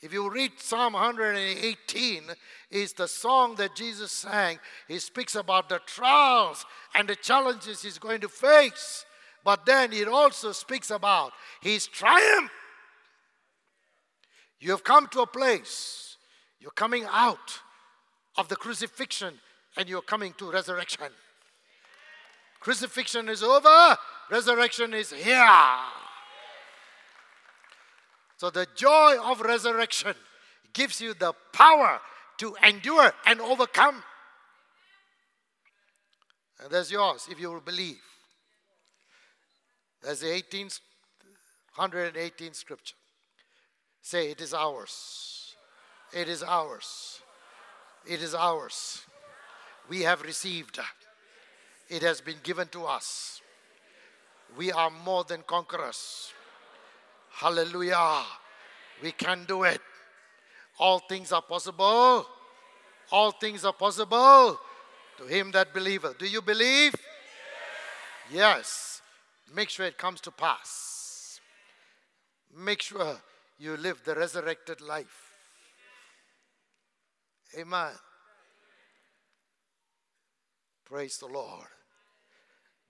[0.00, 2.22] if you read Psalm 118,
[2.70, 4.58] is the song that Jesus sang.
[4.86, 6.64] He speaks about the trials
[6.94, 9.04] and the challenges he's going to face.
[9.44, 12.50] But then it also speaks about his triumph.
[14.60, 16.16] You have come to a place,
[16.60, 17.60] you're coming out
[18.36, 19.34] of the crucifixion
[19.76, 21.06] and you're coming to resurrection.
[22.60, 23.96] Crucifixion is over,
[24.30, 25.46] resurrection is here.
[28.38, 30.14] So the joy of resurrection
[30.72, 32.00] gives you the power
[32.38, 34.00] to endure and overcome.
[36.60, 38.00] And that's yours if you will believe.
[40.04, 40.78] That's the 18th,
[41.76, 42.94] 118th scripture.
[44.02, 45.56] Say, it is ours.
[46.12, 47.20] It is ours.
[48.06, 49.02] It is ours.
[49.88, 50.78] We have received.
[51.88, 53.42] It has been given to us.
[54.56, 56.32] We are more than conquerors.
[57.38, 58.24] Hallelujah.
[59.00, 59.80] We can do it.
[60.80, 62.26] All things are possible.
[63.12, 64.58] All things are possible
[65.18, 66.18] to him that believeth.
[66.18, 66.96] Do you believe?
[68.32, 69.02] Yes.
[69.54, 71.40] Make sure it comes to pass.
[72.56, 73.16] Make sure
[73.56, 75.30] you live the resurrected life.
[77.56, 77.92] Amen.
[80.84, 81.68] Praise the Lord.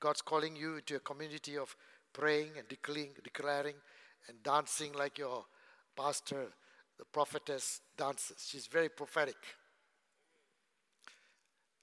[0.01, 1.76] God's calling you to a community of
[2.14, 3.74] praying and declaring, declaring
[4.29, 5.45] and dancing like your
[5.97, 6.47] pastor,
[6.99, 8.47] the prophetess, dances.
[8.49, 9.37] She's very prophetic.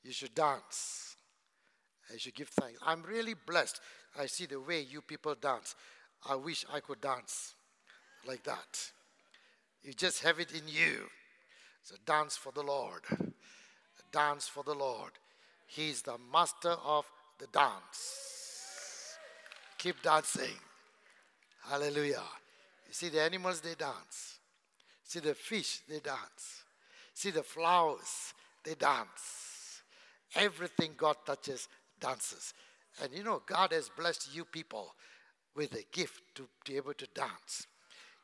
[0.04, 1.18] You should dance.
[2.12, 2.80] You should give thanks.
[2.86, 3.80] I'm really blessed.
[4.20, 5.76] I see the way you people dance.
[6.30, 7.56] I wish I could dance
[8.28, 8.92] like that.
[9.84, 11.08] You just have it in you.
[11.84, 13.02] So dance for the Lord.
[14.12, 15.12] Dance for the Lord.
[15.68, 17.06] He's the master of
[17.40, 19.18] the dance.
[19.78, 20.58] Keep dancing.
[21.70, 22.24] Hallelujah.
[22.88, 24.40] You see the animals, they dance.
[25.04, 26.64] See the fish, they dance.
[27.14, 29.82] See the flowers, they dance.
[30.36, 31.68] Everything God touches
[32.00, 32.54] dances.
[33.02, 34.94] And you know, God has blessed you people
[35.56, 37.68] with a gift to be able to dance.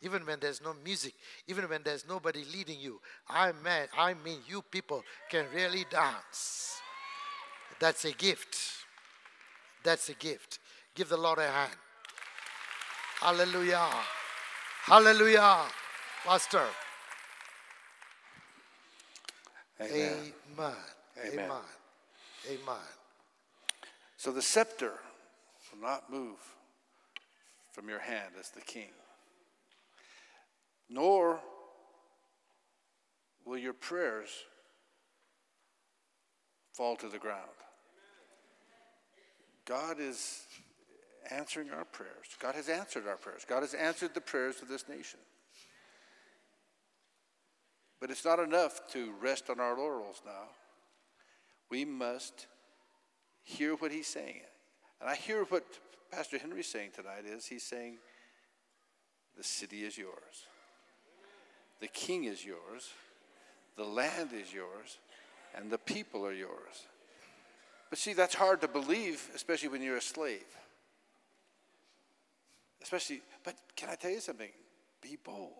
[0.01, 1.13] Even when there's no music,
[1.47, 6.81] even when there's nobody leading you, I mean, I mean, you people can really dance.
[7.79, 8.57] That's a gift.
[9.83, 10.59] That's a gift.
[10.95, 11.71] Give the Lord a hand.
[13.21, 13.87] Hallelujah.
[14.85, 15.59] Hallelujah.
[16.25, 16.65] Pastor.
[19.79, 20.33] Amen.
[20.57, 20.73] Amen.
[21.27, 21.51] Amen.
[22.49, 22.75] Amen.
[24.17, 24.93] So the scepter
[25.71, 26.39] will not move
[27.71, 28.89] from your hand as the king,
[30.89, 31.39] nor
[33.45, 34.29] will your prayers
[36.73, 37.49] fall to the ground.
[39.65, 40.41] God is
[41.29, 42.35] answering our prayers.
[42.39, 43.45] God has answered our prayers.
[43.47, 45.19] God has answered the prayers of this nation.
[47.99, 50.49] But it's not enough to rest on our laurels now.
[51.69, 52.47] We must
[53.43, 54.41] hear what he's saying.
[54.99, 55.63] And I hear what
[56.11, 57.97] Pastor Henry's saying tonight is he's saying
[59.37, 60.45] the city is yours.
[61.79, 62.89] The king is yours.
[63.77, 64.97] The land is yours.
[65.55, 66.87] And the people are yours.
[67.89, 70.45] But see, that's hard to believe, especially when you're a slave.
[72.81, 74.49] Especially, but can I tell you something?
[75.01, 75.51] Be bold.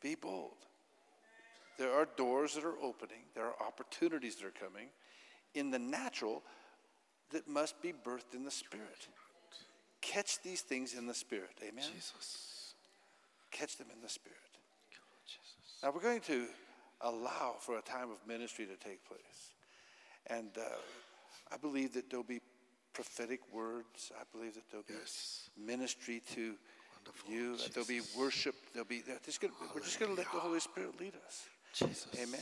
[0.00, 0.56] Be bold.
[1.78, 4.88] There are doors that are opening, there are opportunities that are coming
[5.54, 6.42] in the natural
[7.32, 9.08] that must be birthed in the spirit.
[10.00, 11.58] Catch these things in the spirit.
[11.62, 11.84] Amen.
[11.92, 12.74] Jesus.
[13.50, 14.38] Catch them in the spirit.
[15.82, 16.46] Now we're going to
[17.00, 19.52] allow for a time of ministry to take place.
[20.28, 20.76] And uh,
[21.52, 22.40] I believe that there'll be
[22.94, 24.10] prophetic words.
[24.18, 25.50] I believe that there'll be Yes.
[25.58, 26.54] ministry to
[26.96, 27.30] Wonderful.
[27.30, 27.56] you.
[27.58, 28.54] That there'll be worship.
[28.72, 29.02] There'll be.
[29.26, 31.46] just gonna, we're just going to let the Holy Spirit lead us.
[31.74, 32.06] Jesus.
[32.22, 32.40] Amen.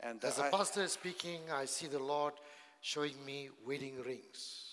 [0.00, 2.34] And As the I- pastor is speaking, I see the Lord
[2.82, 4.68] showing me wedding rings.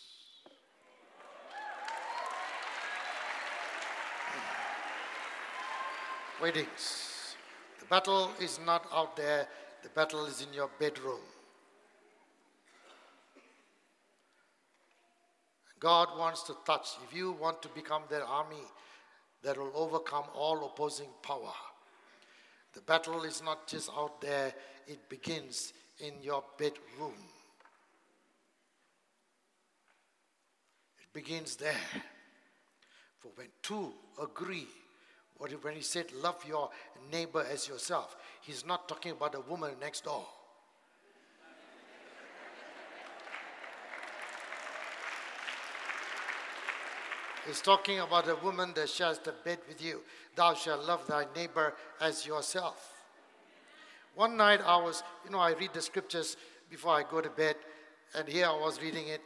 [6.41, 7.35] Weddings.
[7.79, 9.47] The battle is not out there,
[9.83, 11.19] the battle is in your bedroom.
[15.79, 16.97] God wants to touch.
[17.07, 18.63] If you want to become their army
[19.43, 21.53] that will overcome all opposing power,
[22.73, 24.53] the battle is not just out there,
[24.87, 27.13] it begins in your bedroom.
[31.01, 31.75] It begins there.
[33.19, 34.67] For when two agree,
[35.37, 36.69] when he said, Love your
[37.11, 40.25] neighbor as yourself, he's not talking about the woman next door.
[47.49, 50.01] He's talking about a woman that shares the bed with you.
[50.35, 52.93] Thou shalt love thy neighbor as yourself.
[54.13, 56.37] One night I was, you know, I read the scriptures
[56.69, 57.55] before I go to bed,
[58.15, 59.21] and here I was reading it.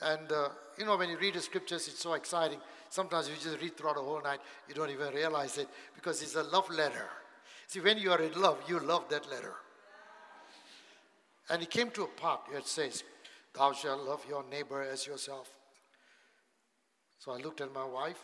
[0.00, 2.58] And, uh, you know, when you read the scriptures, it's so exciting.
[2.90, 6.34] Sometimes you just read throughout the whole night, you don't even realize it because it's
[6.34, 7.06] a love letter.
[7.68, 9.54] See, when you are in love, you love that letter.
[11.48, 13.04] And it came to a part where it says,
[13.54, 15.53] Thou shalt love your neighbor as yourself.
[17.24, 18.20] So I looked at my wife.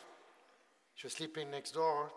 [0.94, 2.10] She was sleeping next door.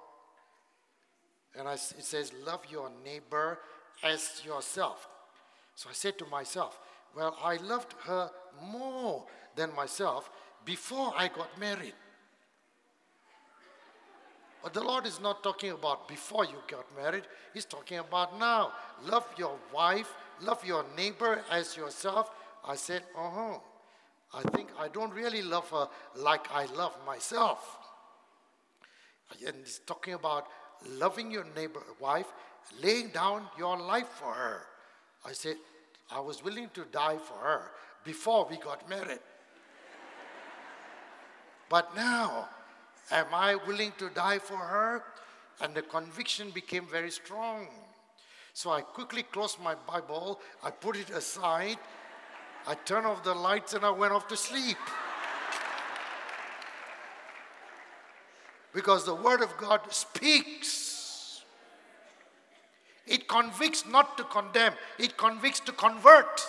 [1.57, 3.59] And I, it says, Love your neighbor
[4.03, 5.07] as yourself.
[5.75, 6.77] So I said to myself,
[7.15, 8.29] Well, I loved her
[8.61, 9.25] more
[9.55, 10.29] than myself
[10.65, 11.93] before I got married.
[14.61, 17.23] But the Lord is not talking about before you got married,
[17.53, 18.73] He's talking about now.
[19.05, 22.29] Love your wife, love your neighbor as yourself.
[22.65, 23.59] I said, uh huh.
[24.33, 27.77] I think I don't really love her like I love myself.
[29.45, 30.47] And he's talking about
[30.97, 32.27] loving your neighbor, wife,
[32.81, 34.61] laying down your life for her.
[35.25, 35.57] I said,
[36.11, 37.71] I was willing to die for her
[38.03, 39.19] before we got married.
[41.69, 42.49] but now,
[43.11, 45.03] am I willing to die for her?
[45.61, 47.67] And the conviction became very strong.
[48.53, 51.77] So I quickly closed my Bible, I put it aside,
[52.67, 54.77] I turned off the lights, and I went off to sleep.
[58.73, 61.43] Because the Word of God speaks.
[63.05, 66.41] It convicts not to condemn, it convicts to convert.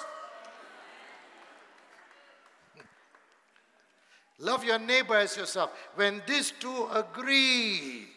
[4.38, 5.70] Love your neighbor as yourself.
[5.94, 8.08] When these two agree,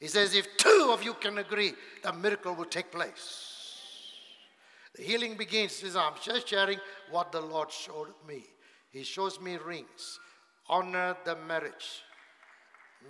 [0.00, 1.72] he says, if two of you can agree,
[2.02, 3.53] the miracle will take place.
[4.94, 5.72] The healing begins.
[5.72, 6.78] Says, I'm just sharing
[7.10, 8.44] what the Lord showed me.
[8.90, 10.20] He shows me rings.
[10.68, 12.02] Honor the marriage.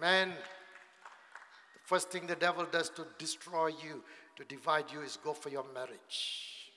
[0.01, 4.03] Man, the first thing the devil does to destroy you,
[4.37, 6.71] to divide you, is go for your marriage.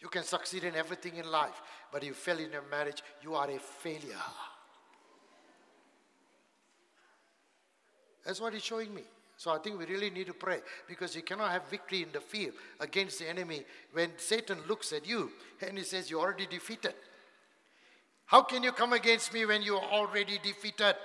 [0.00, 3.34] You can succeed in everything in life, but if you fail in your marriage, you
[3.34, 4.14] are a failure.
[8.24, 9.02] That's what he's showing me.
[9.44, 12.20] So I think we really need to pray because you cannot have victory in the
[12.22, 15.30] field against the enemy when Satan looks at you
[15.60, 16.94] and he says, You're already defeated.
[18.24, 20.96] How can you come against me when you're already defeated?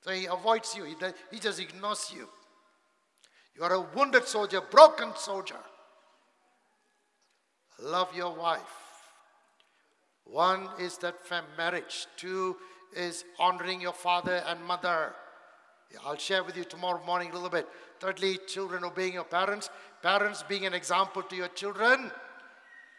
[0.00, 0.82] So he avoids you,
[1.30, 2.28] he just ignores you.
[3.54, 5.62] You are a wounded soldier, broken soldier.
[7.80, 8.62] Love your wife.
[10.24, 11.14] One is that
[11.56, 12.56] marriage, two
[12.96, 15.14] is honoring your father and mother.
[16.04, 17.66] I'll share with you tomorrow morning a little bit.
[18.00, 19.70] Thirdly, children obeying your parents,
[20.02, 22.10] parents being an example to your children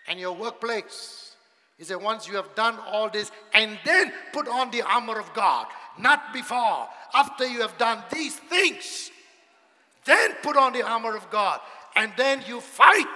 [0.08, 1.36] and your workplace.
[1.78, 5.34] He said, once you have done all this, and then put on the armor of
[5.34, 5.68] God,
[5.98, 6.88] not before.
[7.14, 9.12] After you have done these things,
[10.06, 11.62] then put on the armor of God,
[11.96, 13.08] and then you fight,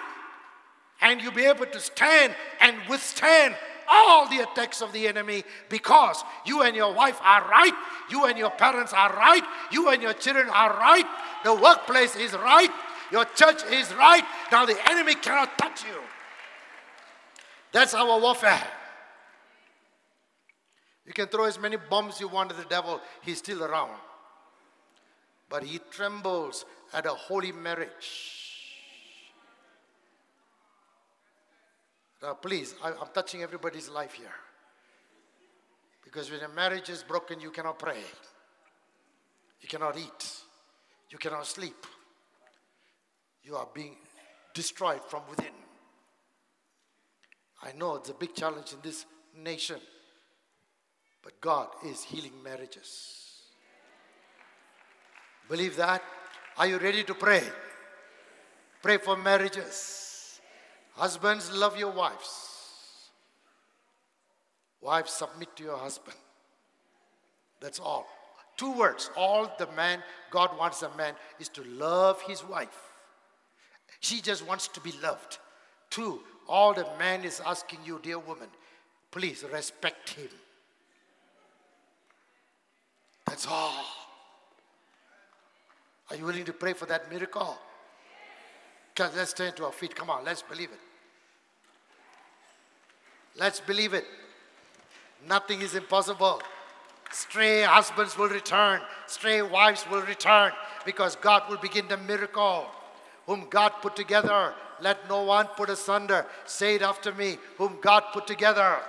[1.02, 3.56] and you'll be able to stand and withstand
[3.94, 7.74] all the attacks of the enemy because you and your wife are right,
[8.10, 11.06] you and your parents are right, you and your children are right,
[11.44, 12.70] the workplace is right,
[13.12, 14.24] your church is right.
[14.52, 16.00] Now the enemy cannot touch you.
[17.72, 18.68] That's our warfare.
[21.06, 23.92] You can throw as many bombs you want at the devil, he's still around.
[25.50, 28.43] But he trembles at a holy marriage.
[32.24, 34.34] Now, please, I, I'm touching everybody's life here.
[36.06, 37.98] Because when a marriage is broken, you cannot pray,
[39.60, 40.38] you cannot eat,
[41.10, 41.86] you cannot sleep.
[43.44, 43.98] You are being
[44.54, 45.52] destroyed from within.
[47.62, 49.06] I know it's a big challenge in this
[49.38, 49.82] nation,
[51.22, 53.42] but God is healing marriages.
[55.50, 56.02] Believe that?
[56.58, 57.44] Are you ready to pray?
[58.82, 60.13] Pray for marriages.
[60.96, 63.10] Husbands, love your wives.
[64.82, 66.18] Wives, submit to your husband.
[67.60, 68.06] That's all.
[68.58, 69.10] Two words.
[69.16, 72.92] All the man, God wants a man, is to love his wife.
[74.00, 75.40] She just wants to be loved.
[75.90, 78.50] Two, all the man is asking you, dear woman,
[79.12, 80.30] please respect him.
[83.26, 83.86] That's all.
[86.10, 87.58] Are you willing to pray for that miracle?
[89.00, 89.96] Let's stand to our feet.
[89.96, 90.80] Come on, let's believe it.
[93.36, 94.06] Let's believe it.
[95.28, 96.42] Nothing is impossible.
[97.12, 100.52] Stray husbands will return, stray wives will return
[100.86, 102.66] because God will begin the miracle.
[103.28, 106.26] Whom God put together, let no one put asunder.
[106.46, 107.38] Say it after me.
[107.58, 108.80] Whom God put together.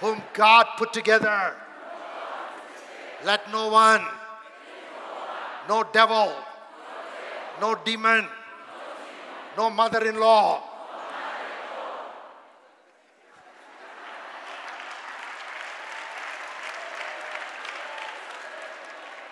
[0.00, 1.54] Whom God put together.
[3.24, 4.04] Let no one,
[5.68, 6.32] no devil,
[7.60, 8.26] no demon,
[9.56, 10.62] no mother in law,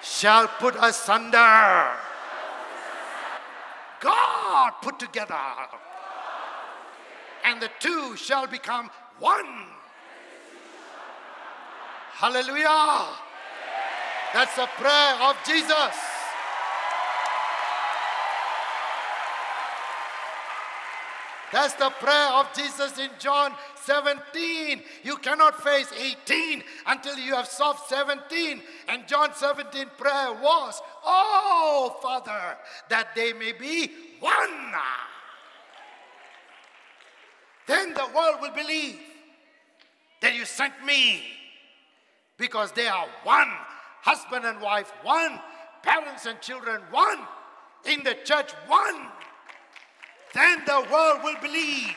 [0.02, 1.90] shall put asunder.
[4.00, 5.34] God put together.
[7.44, 9.46] And the two shall become one.
[12.12, 13.06] Hallelujah.
[14.32, 16.15] That's the prayer of Jesus.
[21.53, 24.82] That's the prayer of Jesus in John 17.
[25.05, 25.88] You cannot face
[26.26, 28.61] 18 until you have solved 17.
[28.88, 34.72] And John 17 prayer was, Oh, Father, that they may be one.
[37.66, 38.99] Then the world will believe
[40.22, 41.22] that you sent me
[42.38, 43.51] because they are one.
[44.03, 45.40] Husband and wife, one.
[45.82, 47.18] Parents and children, one.
[47.84, 49.07] In the church, one
[50.34, 51.94] then the world will believe.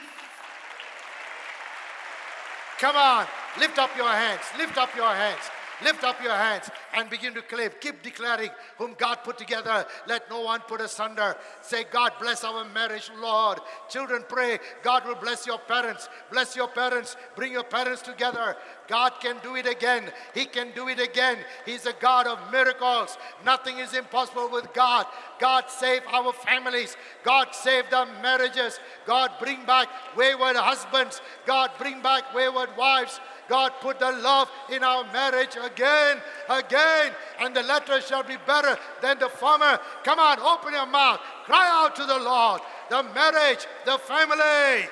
[2.80, 3.26] Come on,
[3.60, 5.42] lift up your hands, lift up your hands.
[5.84, 7.72] Lift up your hands and begin to claim.
[7.80, 9.86] Keep declaring whom God put together.
[10.08, 11.36] Let no one put asunder.
[11.62, 13.60] Say, God bless our marriage, Lord.
[13.90, 14.60] Children, pray.
[14.84, 16.10] God will bless your parents.
[16.32, 17.16] Bless your parents.
[17.36, 18.58] Bring your parents together.
[18.88, 20.12] God can do it again.
[20.34, 21.38] He can do it again.
[21.66, 23.18] He's a God of miracles.
[23.46, 25.06] Nothing is impossible with God.
[25.40, 26.98] God save our families.
[27.24, 28.80] God save the marriages.
[29.06, 31.22] God bring back wayward husbands.
[31.46, 33.20] God bring back wayward wives.
[33.50, 38.78] God, put the love in our marriage again, again, and the latter shall be better
[39.02, 39.80] than the former.
[40.04, 42.62] Come on, open your mouth, cry out to the Lord.
[42.90, 44.88] The marriage, the family.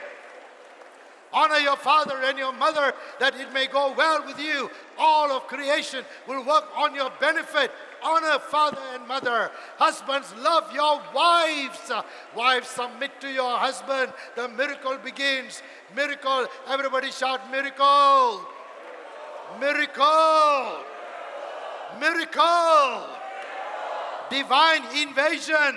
[1.33, 4.69] Honor your father and your mother that it may go well with you.
[4.97, 7.71] All of creation will work on your benefit.
[8.01, 9.51] Honor father and mother.
[9.77, 11.91] Husbands, love your wives.
[12.35, 14.13] Wives, submit to your husband.
[14.35, 15.61] The miracle begins.
[15.95, 16.47] Miracle.
[16.67, 18.41] Everybody shout miracle.
[19.59, 20.83] Miracle.
[21.99, 23.07] Miracle.
[24.29, 25.75] Divine invasion.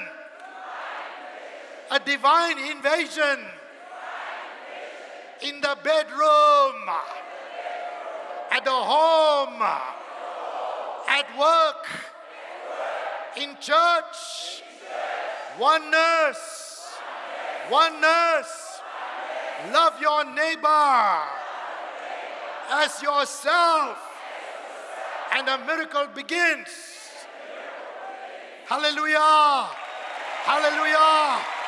[1.91, 3.39] A divine invasion.
[5.43, 6.89] In the bedroom.
[8.51, 9.63] At the home.
[11.09, 11.87] At work.
[13.37, 14.63] In church.
[15.59, 16.95] Oneness.
[17.71, 18.71] Oneness
[19.69, 21.21] Love your neighbor
[22.73, 23.99] as yourself.
[25.37, 26.69] And a miracle begins.
[28.67, 29.69] Hallelujah.
[30.45, 31.60] Hallelujah.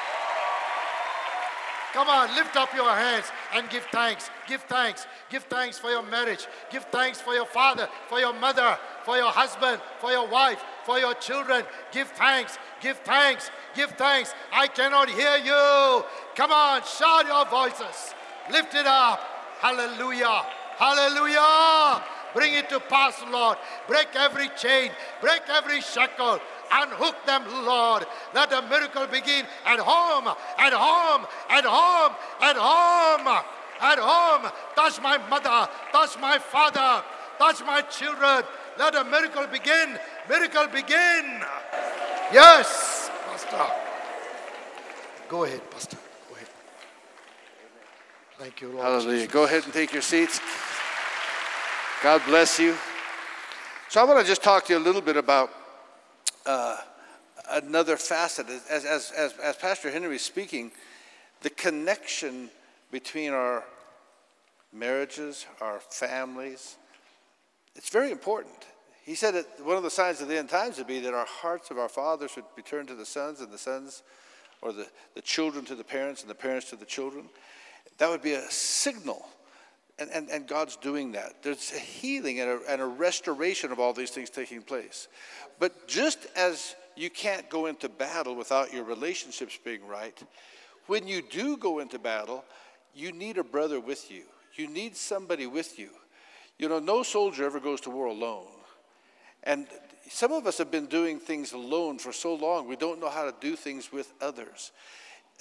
[1.93, 4.31] Come on, lift up your hands and give thanks.
[4.49, 5.07] Give thanks.
[5.31, 6.47] Give thanks for your marriage.
[6.71, 10.99] Give thanks for your father, for your mother, for your husband, for your wife, for
[10.99, 11.65] your children.
[11.93, 12.59] Give thanks.
[12.81, 13.51] Give thanks.
[13.75, 14.33] Give thanks.
[14.53, 16.05] I cannot hear you.
[16.35, 18.15] Come on, shout your voices.
[18.51, 19.21] Lift it up.
[19.61, 20.43] Hallelujah.
[20.77, 22.03] Hallelujah.
[22.35, 23.59] Bring it to pass, Lord.
[23.87, 24.91] Break every chain,
[25.21, 26.41] break every shackle.
[26.73, 28.07] Unhook them, Lord.
[28.35, 33.45] Let the miracle begin at home, at home, at home, at home,
[33.81, 34.51] at home.
[34.75, 37.05] Touch my mother, touch my father,
[37.39, 38.43] touch my children.
[38.79, 39.99] Let the miracle begin.
[40.29, 41.43] Miracle begin.
[42.33, 43.71] Yes, Pastor.
[45.29, 45.99] Go ahead, Pastor.
[46.29, 46.49] Go ahead.
[48.39, 48.85] Thank you, Lord.
[48.85, 49.19] Hallelujah.
[49.19, 49.33] Jesus.
[49.33, 50.41] Go ahead and take your seats.
[52.03, 52.75] God bless you.
[53.89, 55.51] So I want to just talk to you a little bit about
[56.47, 56.77] uh,
[57.51, 58.47] another facet.
[58.49, 60.73] As, as, as, as Pastor Henry is speaking,
[61.43, 62.51] the connection
[62.91, 63.65] between our
[64.73, 66.77] marriages, our families,
[67.75, 68.55] it's very important.
[69.05, 71.27] He said that one of the signs of the end times would be that our
[71.27, 74.03] hearts of our fathers would be turned to the sons, and the sons,
[74.61, 77.25] or the, the children to the parents, and the parents to the children.
[77.99, 79.27] That would be a signal.
[79.99, 81.43] And, and, and God's doing that.
[81.43, 85.09] There's a healing and a, and a restoration of all these things taking place.
[85.59, 90.21] But just as you can't go into battle without your relationships being right,
[90.87, 92.45] when you do go into battle,
[92.95, 94.23] you need a brother with you.
[94.55, 95.91] You need somebody with you.
[96.59, 98.47] You know, no soldier ever goes to war alone.
[99.45, 99.67] And
[100.09, 103.25] some of us have been doing things alone for so long, we don't know how
[103.25, 104.73] to do things with others,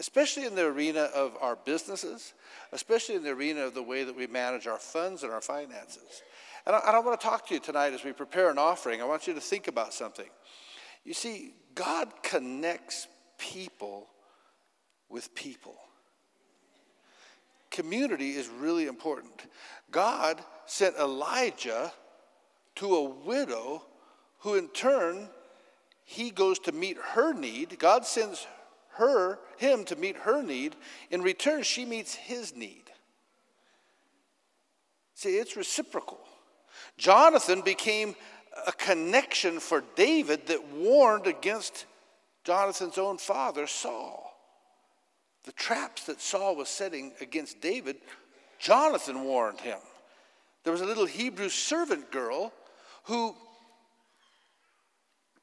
[0.01, 2.33] especially in the arena of our businesses,
[2.71, 6.23] especially in the arena of the way that we manage our funds and our finances.
[6.65, 8.99] And I, and I want to talk to you tonight as we prepare an offering.
[8.99, 10.25] I want you to think about something.
[11.03, 14.07] You see, God connects people
[15.07, 15.75] with people.
[17.69, 19.45] Community is really important.
[19.91, 21.93] God sent Elijah
[22.77, 23.83] to a widow
[24.39, 25.29] who in turn
[26.05, 27.77] he goes to meet her need.
[27.77, 28.47] God sends
[28.93, 30.75] her him to meet her need.
[31.09, 32.83] In return, she meets his need.
[35.15, 36.19] See, it's reciprocal.
[36.97, 38.15] Jonathan became
[38.67, 41.85] a connection for David that warned against
[42.43, 44.31] Jonathan's own father, Saul.
[45.45, 47.97] The traps that Saul was setting against David,
[48.59, 49.79] Jonathan warned him.
[50.63, 52.53] There was a little Hebrew servant girl
[53.05, 53.35] who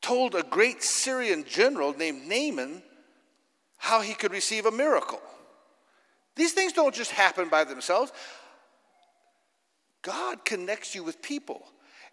[0.00, 2.82] told a great Syrian general named Naaman
[3.78, 5.20] how he could receive a miracle.
[6.36, 8.12] These things don't just happen by themselves.
[10.02, 11.62] God connects you with people.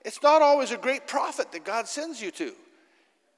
[0.04, 2.54] It's not always a great prophet that God sends you to.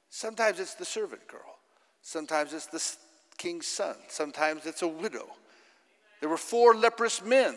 [0.09, 1.57] Sometimes it's the servant girl.
[2.01, 2.83] Sometimes it's the
[3.37, 3.95] king's son.
[4.07, 5.27] Sometimes it's a widow.
[6.19, 7.55] There were four leprous men.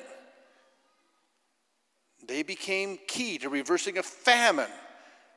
[2.26, 4.70] They became key to reversing a famine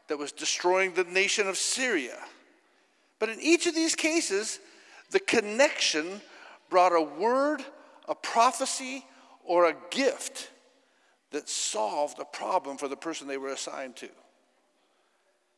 [0.08, 2.18] that was destroying the nation of Syria.
[3.20, 4.60] But in each of these cases,
[5.14, 6.22] the connection
[6.70, 7.64] brought a word,
[8.09, 9.05] a prophecy,
[9.45, 10.49] or a gift
[11.32, 14.09] that solved a problem for the person they were assigned to.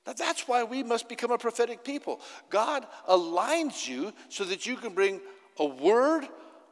[0.05, 2.21] Now, that's why we must become a prophetic people.
[2.49, 5.19] God aligns you so that you can bring
[5.57, 6.27] a word,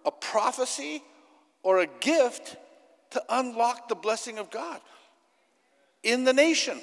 [0.05, 1.01] a prophecy,
[1.63, 2.55] or a gift
[3.11, 4.79] to unlock the blessing of God
[6.03, 6.79] in the nation.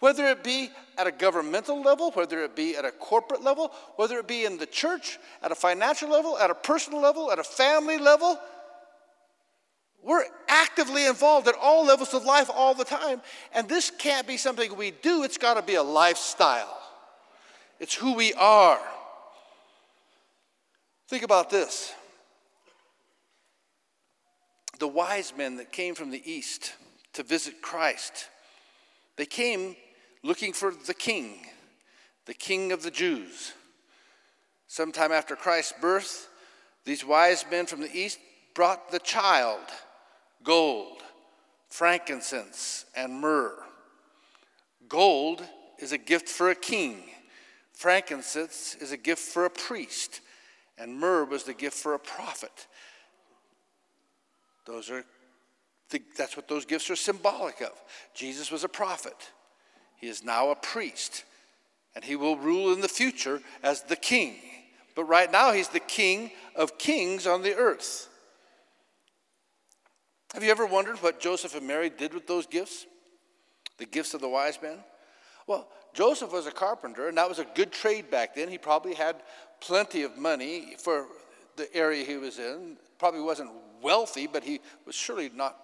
[0.00, 4.18] Whether it be at a governmental level, whether it be at a corporate level, whether
[4.18, 7.44] it be in the church, at a financial level, at a personal level, at a
[7.44, 8.38] family level,
[10.02, 13.20] we're actively involved at all levels of life all the time.
[13.54, 16.78] And this can't be something we do, it's got to be a lifestyle.
[17.80, 18.80] It's who we are.
[21.08, 21.92] Think about this
[24.78, 26.74] the wise men that came from the east
[27.14, 28.28] to visit Christ,
[29.16, 29.74] they came
[30.26, 31.46] looking for the king,
[32.26, 33.52] the king of the Jews.
[34.66, 36.28] Sometime after Christ's birth,
[36.84, 38.18] these wise men from the east
[38.54, 39.62] brought the child
[40.42, 41.02] gold,
[41.68, 43.56] frankincense, and myrrh.
[44.88, 45.42] Gold
[45.78, 47.02] is a gift for a king,
[47.72, 50.20] frankincense is a gift for a priest,
[50.78, 52.66] and myrrh was the gift for a prophet.
[54.66, 55.04] Those are
[56.16, 57.72] that's what those gifts are symbolic of.
[58.12, 59.30] Jesus was a prophet.
[59.96, 61.24] He is now a priest,
[61.94, 64.36] and he will rule in the future as the king.
[64.94, 68.08] But right now, he's the king of kings on the earth.
[70.34, 72.86] Have you ever wondered what Joseph and Mary did with those gifts?
[73.78, 74.78] The gifts of the wise men?
[75.46, 78.48] Well, Joseph was a carpenter, and that was a good trade back then.
[78.48, 79.16] He probably had
[79.60, 81.06] plenty of money for
[81.56, 82.76] the area he was in.
[82.98, 85.58] Probably wasn't wealthy, but he was surely not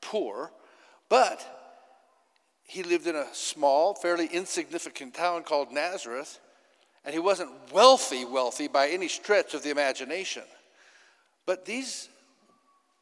[0.00, 0.52] poor.
[1.08, 1.61] But
[2.72, 6.40] he lived in a small, fairly insignificant town called Nazareth,
[7.04, 10.44] and he wasn't wealthy, wealthy by any stretch of the imagination.
[11.44, 12.08] But these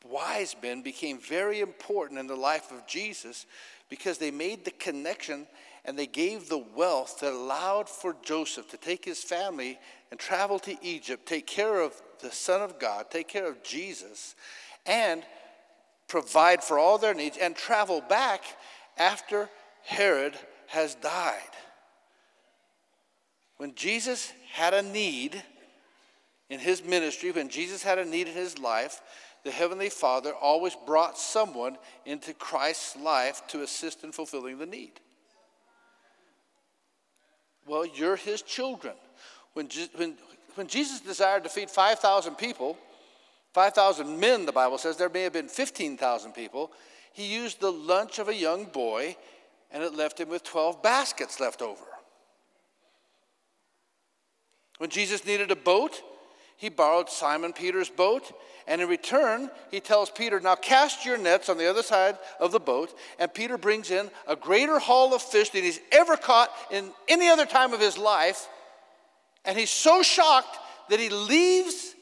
[0.04, 3.46] wise men became very important in the life of Jesus
[3.88, 5.46] because they made the connection
[5.84, 9.78] and they gave the wealth that allowed for Joseph to take his family
[10.10, 14.34] and travel to Egypt, take care of the Son of God, take care of Jesus,
[14.84, 15.22] and
[16.08, 18.42] provide for all their needs and travel back
[18.98, 19.48] after
[19.84, 20.34] Herod
[20.68, 21.40] has died.
[23.56, 25.42] When Jesus had a need
[26.48, 29.00] in his ministry, when Jesus had a need in his life,
[29.44, 34.92] the Heavenly Father always brought someone into Christ's life to assist in fulfilling the need.
[37.66, 38.94] Well, you're his children.
[39.54, 40.16] When, when,
[40.54, 42.76] when Jesus desired to feed 5,000 people,
[43.54, 46.70] 5,000 men, the Bible says, there may have been 15,000 people,
[47.12, 49.16] he used the lunch of a young boy
[49.72, 51.84] and it left him with 12 baskets left over.
[54.78, 56.00] When Jesus needed a boat,
[56.56, 58.32] he borrowed Simon Peter's boat,
[58.66, 62.52] and in return, he tells Peter, Now cast your nets on the other side of
[62.52, 62.96] the boat.
[63.18, 67.28] And Peter brings in a greater haul of fish than he's ever caught in any
[67.28, 68.46] other time of his life.
[69.44, 70.56] And he's so shocked
[70.88, 71.94] that he leaves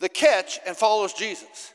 [0.00, 1.72] the catch and follows Jesus.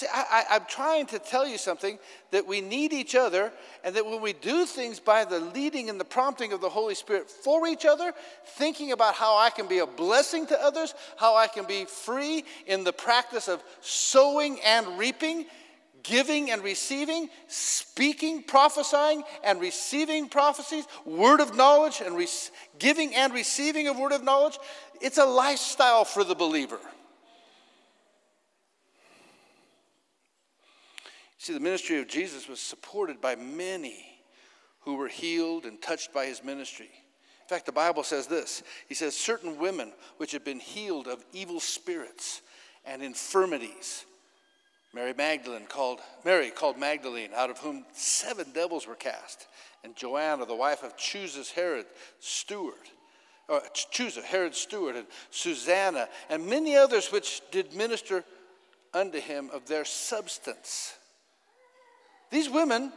[0.00, 1.98] See, I, am trying to tell you something
[2.30, 3.52] that we need each other,
[3.84, 6.94] and that when we do things by the leading and the prompting of the Holy
[6.94, 8.14] Spirit for each other,
[8.46, 12.46] thinking about how I can be a blessing to others, how I can be free
[12.66, 15.44] in the practice of sowing and reaping,
[16.02, 22.26] giving and receiving, speaking, prophesying, and receiving prophecies, word of knowledge, and re-
[22.78, 24.58] giving and receiving of word of knowledge,
[25.02, 26.78] it's a lifestyle for the believer.
[31.40, 34.04] See, the ministry of Jesus was supported by many
[34.80, 36.90] who were healed and touched by his ministry.
[36.92, 41.24] In fact, the Bible says this He says, Certain women which had been healed of
[41.32, 42.42] evil spirits
[42.84, 44.04] and infirmities.
[44.92, 49.46] Mary Magdalene called Mary called Magdalene, out of whom seven devils were cast,
[49.82, 51.86] and Joanna, the wife of Chuza's Herod
[52.18, 52.74] steward,
[53.48, 58.24] or uh, Chuza, Herod's steward, and Susanna, and many others which did minister
[58.92, 60.98] unto him of their substance.
[62.30, 62.92] These women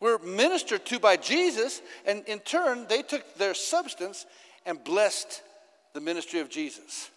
[0.00, 4.26] were ministered to by Jesus, and in turn, they took their substance
[4.66, 5.42] and blessed
[5.94, 7.10] the ministry of Jesus.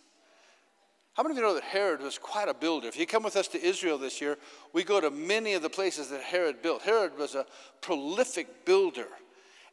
[1.16, 2.88] How many of you know that Herod was quite a builder?
[2.88, 4.38] If you come with us to Israel this year,
[4.74, 6.82] we go to many of the places that Herod built.
[6.82, 7.46] Herod was a
[7.82, 9.08] prolific builder.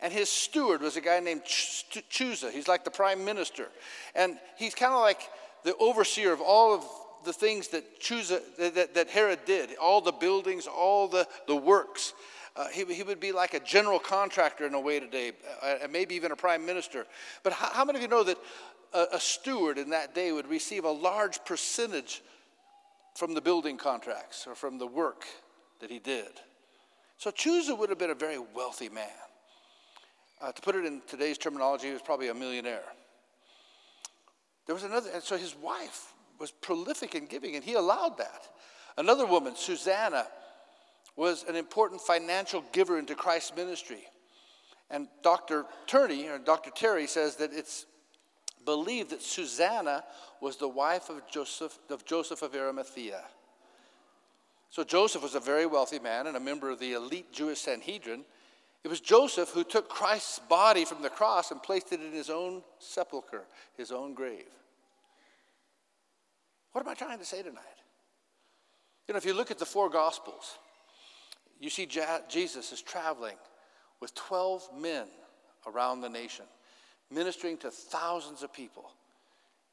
[0.00, 2.50] And his steward was a guy named Chuza.
[2.50, 3.68] He's like the prime minister.
[4.14, 5.20] And he's kind of like
[5.64, 6.84] the overseer of all of
[7.24, 12.14] the things that Chuza, that, that Herod did, all the buildings, all the, the works.
[12.54, 16.14] Uh, he, he would be like a general contractor in a way today, uh, maybe
[16.14, 17.06] even a prime minister.
[17.42, 18.36] But how, how, many of you know that
[18.92, 22.22] a, a steward in that day would receive a large percentage
[23.14, 25.24] from the building contracts or from the work
[25.80, 26.28] that he did?
[27.16, 29.08] So Chuza would have been a very wealthy man.
[30.40, 32.82] Uh, to put it in today's terminology, he was probably a millionaire.
[34.66, 36.11] There was another, and so his wife
[36.42, 38.48] was prolific in giving, and he allowed that.
[38.98, 40.26] Another woman, Susanna,
[41.14, 44.04] was an important financial giver into Christ's ministry.
[44.90, 45.64] And Dr.
[45.86, 46.70] Turney, or Dr.
[46.70, 47.86] Terry, says that it's
[48.66, 50.02] believed that Susanna
[50.40, 53.22] was the wife of Joseph of, Joseph of Arimathea.
[54.70, 58.24] So Joseph was a very wealthy man and a member of the elite Jewish Sanhedrin.
[58.82, 62.30] It was Joseph who took Christ's body from the cross and placed it in his
[62.30, 63.44] own sepulchre,
[63.76, 64.48] his own grave.
[66.72, 67.62] What am I trying to say tonight?
[69.06, 70.58] You know, if you look at the four Gospels,
[71.60, 71.86] you see
[72.28, 73.36] Jesus is traveling
[74.00, 75.06] with 12 men
[75.66, 76.44] around the nation,
[77.10, 78.90] ministering to thousands of people.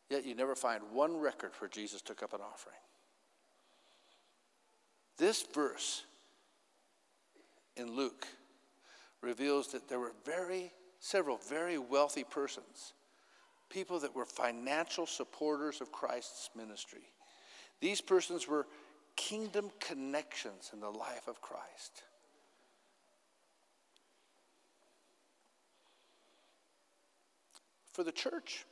[0.09, 2.75] Yet you never find one record where Jesus took up an offering.
[5.17, 6.03] This verse
[7.75, 8.27] in Luke
[9.21, 12.93] reveals that there were very several very wealthy persons,
[13.69, 17.11] people that were financial supporters of Christ's ministry.
[17.81, 18.67] These persons were
[19.15, 22.03] kingdom connections in the life of Christ.
[27.93, 28.65] For the church,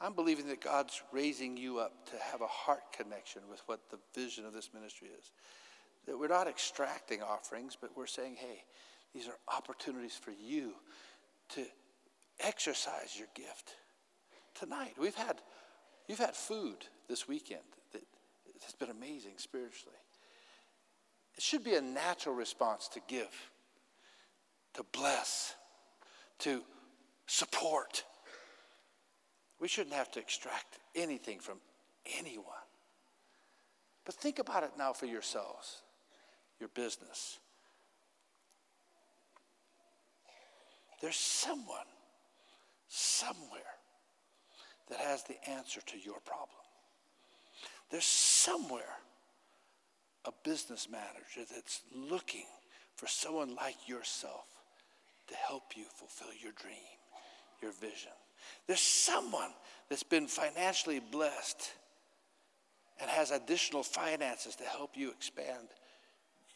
[0.00, 3.98] I'm believing that God's raising you up to have a heart connection with what the
[4.14, 5.30] vision of this ministry is.
[6.06, 8.64] That we're not extracting offerings, but we're saying, hey,
[9.14, 10.72] these are opportunities for you
[11.50, 11.64] to
[12.40, 13.74] exercise your gift.
[14.58, 15.40] Tonight, we've had,
[16.08, 17.62] you've had food this weekend
[18.66, 19.96] it's been amazing spiritually.
[21.36, 23.50] It should be a natural response to give,
[24.74, 25.54] to bless,
[26.40, 26.62] to
[27.26, 28.04] support.
[29.60, 31.58] We shouldn't have to extract anything from
[32.18, 32.44] anyone.
[34.04, 35.82] But think about it now for yourselves,
[36.58, 37.38] your business.
[41.02, 41.86] There's someone,
[42.88, 43.75] somewhere,
[44.88, 46.48] that has the answer to your problem.
[47.90, 48.98] There's somewhere
[50.24, 52.46] a business manager that's looking
[52.96, 54.46] for someone like yourself
[55.28, 56.76] to help you fulfill your dream,
[57.62, 58.12] your vision.
[58.66, 59.50] There's someone
[59.88, 61.72] that's been financially blessed
[63.00, 65.68] and has additional finances to help you expand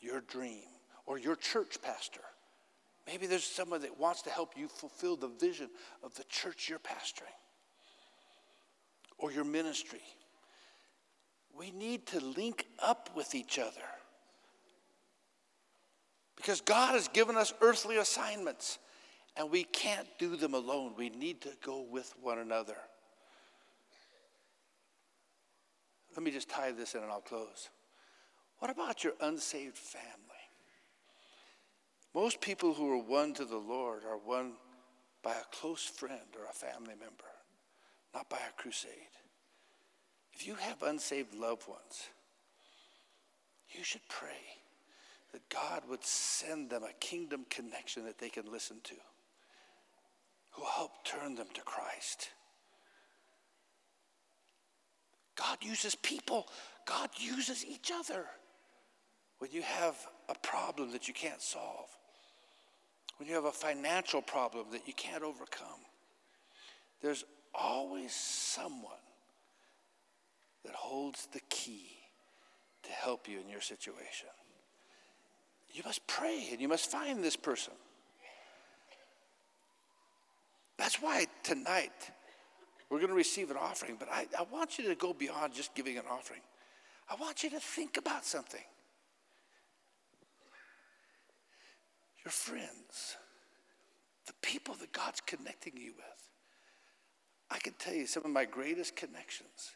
[0.00, 0.64] your dream
[1.06, 2.20] or your church pastor.
[3.06, 5.68] Maybe there's someone that wants to help you fulfill the vision
[6.02, 7.34] of the church you're pastoring
[9.20, 10.02] or your ministry
[11.60, 13.86] we need to link up with each other.
[16.36, 18.78] Because God has given us earthly assignments,
[19.36, 20.94] and we can't do them alone.
[20.96, 22.76] We need to go with one another.
[26.16, 27.68] Let me just tie this in and I'll close.
[28.58, 30.08] What about your unsaved family?
[32.14, 34.54] Most people who are won to the Lord are won
[35.22, 37.30] by a close friend or a family member,
[38.14, 38.90] not by a crusade.
[40.32, 42.08] If you have unsaved loved ones,
[43.70, 44.60] you should pray
[45.32, 48.94] that God would send them a kingdom connection that they can listen to,
[50.52, 52.30] who help turn them to Christ.
[55.36, 56.48] God uses people,
[56.86, 58.26] God uses each other.
[59.38, 59.96] When you have
[60.28, 61.88] a problem that you can't solve,
[63.16, 65.80] when you have a financial problem that you can't overcome,
[67.00, 67.24] there's
[67.54, 68.92] always someone
[70.64, 71.88] that holds the key
[72.82, 74.28] to help you in your situation.
[75.72, 77.74] You must pray and you must find this person.
[80.76, 81.92] That's why tonight
[82.88, 85.74] we're going to receive an offering, but I, I want you to go beyond just
[85.74, 86.40] giving an offering.
[87.08, 88.62] I want you to think about something.
[92.24, 93.16] Your friends,
[94.26, 96.19] the people that God's connecting you with.
[97.50, 99.72] I can tell you some of my greatest connections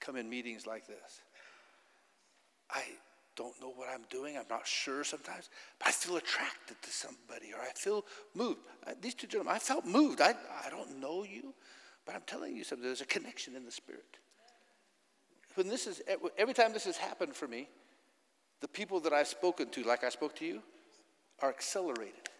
[0.00, 1.22] come in meetings like this.
[2.70, 2.82] I,
[3.36, 4.36] don't know what I'm doing.
[4.36, 8.04] I'm not sure sometimes, but I feel attracted to somebody or I feel
[8.34, 8.60] moved.
[8.86, 10.20] Uh, these two gentlemen, I felt moved.
[10.20, 11.54] I, I don't know you,
[12.06, 12.84] but I'm telling you something.
[12.84, 14.16] There's a connection in the spirit.
[15.54, 16.02] When this is,
[16.38, 17.68] every time this has happened for me,
[18.60, 20.62] the people that I've spoken to, like I spoke to you,
[21.40, 22.30] are accelerated.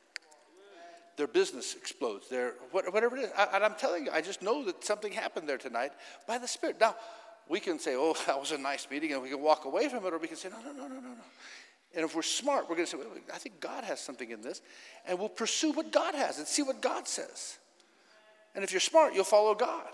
[1.16, 2.28] Their business explodes.
[2.28, 5.58] Their whatever it is, and I'm telling you, I just know that something happened there
[5.58, 5.92] tonight
[6.26, 6.76] by the Spirit.
[6.78, 6.94] Now,
[7.48, 10.04] we can say, "Oh, that was a nice meeting," and we can walk away from
[10.04, 11.24] it, or we can say, "No, no, no, no, no, no."
[11.94, 14.42] And if we're smart, we're going to say, well, "I think God has something in
[14.42, 14.60] this,"
[15.06, 17.58] and we'll pursue what God has and see what God says.
[18.54, 19.88] And if you're smart, you'll follow God.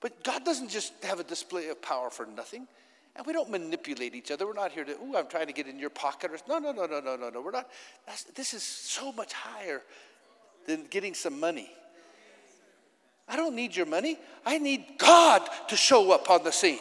[0.00, 2.66] But God doesn't just have a display of power for nothing.
[3.16, 4.46] And we don't manipulate each other.
[4.46, 6.30] We're not here to, ooh, I'm trying to get in your pocket.
[6.30, 7.40] Or, no, no, no, no, no, no, no.
[7.40, 7.68] We're not.
[8.36, 9.82] this is so much higher
[10.68, 11.70] than getting some money.
[13.26, 14.18] I don't need your money.
[14.46, 16.78] I need God to show up on the scene.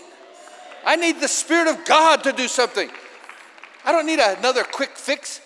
[0.86, 2.90] I need the Spirit of God to do something.
[3.84, 5.42] I don't need another quick fix.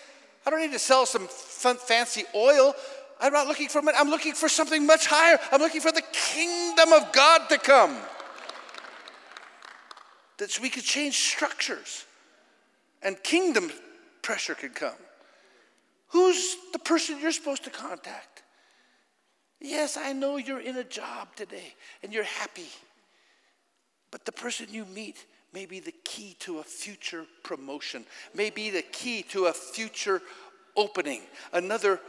[0.46, 2.76] I don't need to sell some fun, fancy oil.
[3.20, 3.98] I'm not looking for money.
[4.00, 5.38] I'm looking for something much higher.
[5.52, 7.96] I'm looking for the kingdom of God to come
[10.38, 12.06] that we could change structures
[13.04, 13.72] and kingdom
[14.24, 14.96] pressure could come.
[16.12, 18.44] Who's the person you're supposed to contact?
[19.60, 22.68] Yes, I know you're in a job today and you're happy,
[24.12, 28.70] but the person you meet may be the key to a future promotion, may be
[28.70, 30.22] the key to a future
[30.76, 31.22] opening,
[31.54, 32.00] another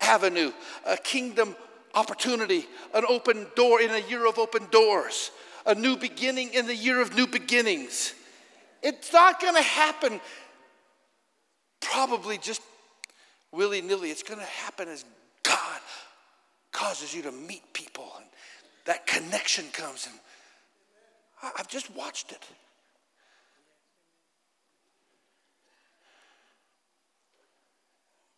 [0.00, 0.52] avenue,
[0.86, 1.54] a kingdom
[1.94, 5.30] opportunity, an open door in a year of open doors
[5.66, 8.14] a new beginning in the year of new beginnings.
[8.82, 10.20] It's not going to happen
[11.80, 12.60] probably just
[13.54, 14.10] willy nilly.
[14.10, 15.04] It's going to happen as
[15.42, 15.80] God
[16.72, 18.26] causes you to meet people and
[18.84, 20.06] that connection comes.
[20.06, 22.44] And I've just watched it.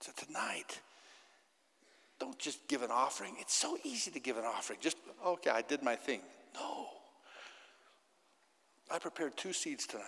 [0.00, 0.80] So tonight,
[2.20, 3.34] don't just give an offering.
[3.40, 4.78] It's so easy to give an offering.
[4.80, 6.20] Just, okay, I did my thing.
[6.54, 6.86] No.
[8.90, 10.04] I prepared two seeds tonight.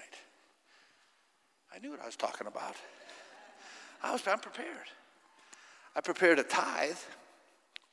[1.74, 2.76] I knew what I was talking about.
[4.02, 4.88] I was, I'm prepared.
[5.96, 6.98] I prepared a tithe,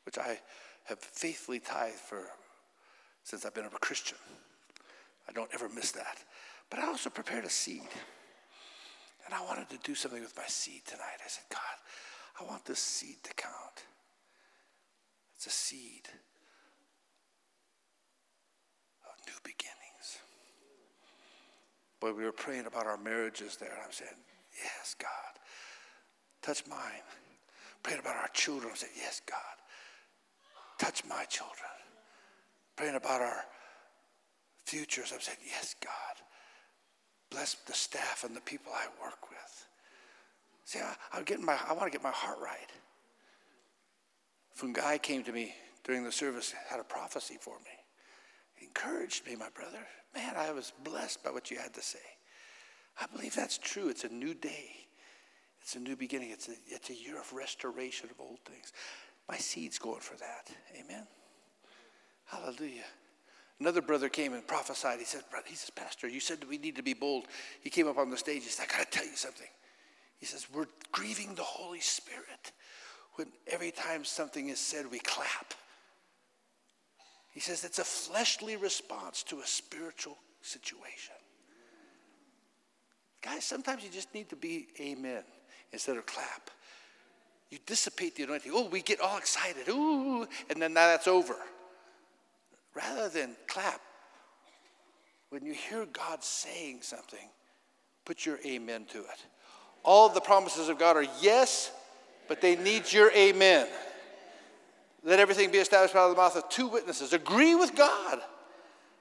[0.06, 0.40] which I
[0.86, 2.24] have faithfully tithed for
[3.24, 4.18] since I've been a Christian.
[5.28, 6.24] I don't ever miss that.
[6.70, 7.82] But I also prepared a seed.
[9.26, 11.18] And I wanted to do something with my seed tonight.
[11.24, 11.60] I said, God,
[12.40, 13.86] I want this seed to count.
[15.36, 16.08] It's a seed
[19.06, 20.20] of new beginnings.
[22.00, 23.72] Boy, we were praying about our marriages there.
[23.72, 24.12] And I'm saying,
[24.64, 25.10] Yes, God.
[26.46, 27.02] Touch mine.
[27.82, 28.70] Praying about our children.
[28.70, 29.40] I'm saying, Yes, God.
[30.78, 31.72] Touch my children.
[32.76, 33.46] Praying about our
[34.66, 35.12] futures.
[35.12, 35.92] I'm saying, Yes, God.
[37.32, 39.68] Bless the staff and the people I work with.
[40.66, 42.70] See, I, I'm getting my, I want to get my heart right.
[44.56, 47.72] Fungai came to me during the service, had a prophecy for me.
[48.54, 49.80] He encouraged me, my brother.
[50.14, 51.98] Man, I was blessed by what you had to say.
[53.02, 53.90] I believe that's true.
[53.90, 54.85] It's a new day.
[55.66, 56.30] It's a new beginning.
[56.30, 58.72] It's a, it's a year of restoration of old things.
[59.28, 60.48] My seed's going for that.
[60.80, 61.08] Amen.
[62.26, 62.84] Hallelujah.
[63.60, 65.00] Another brother came and prophesied.
[65.00, 67.26] He said, Brother, he says, Pastor, you said we need to be bold.
[67.62, 68.44] He came up on the stage.
[68.44, 69.48] He said, I got to tell you something.
[70.20, 72.52] He says, We're grieving the Holy Spirit
[73.16, 75.56] when every time something is said, we clap.
[77.34, 81.16] He says it's a fleshly response to a spiritual situation.
[83.24, 85.24] Guys, sometimes you just need to be amen
[85.72, 86.50] instead of clap.
[87.50, 88.52] You dissipate the anointing.
[88.54, 89.70] Oh, we get all excited.
[89.70, 91.36] Ooh, and then now that's over.
[92.74, 93.80] Rather than clap,
[95.30, 97.28] when you hear God saying something,
[98.04, 99.26] put your amen to it.
[99.84, 101.72] All the promises of God are yes,
[102.28, 103.68] but they need your amen.
[105.04, 107.14] Let everything be established by the mouth of two witnesses.
[107.14, 108.20] Agree with God.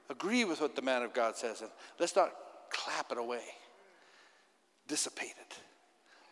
[0.09, 1.61] Agree with what the man of God says.
[1.61, 2.31] And let's not
[2.69, 3.41] clap it away,
[4.87, 5.57] dissipate it.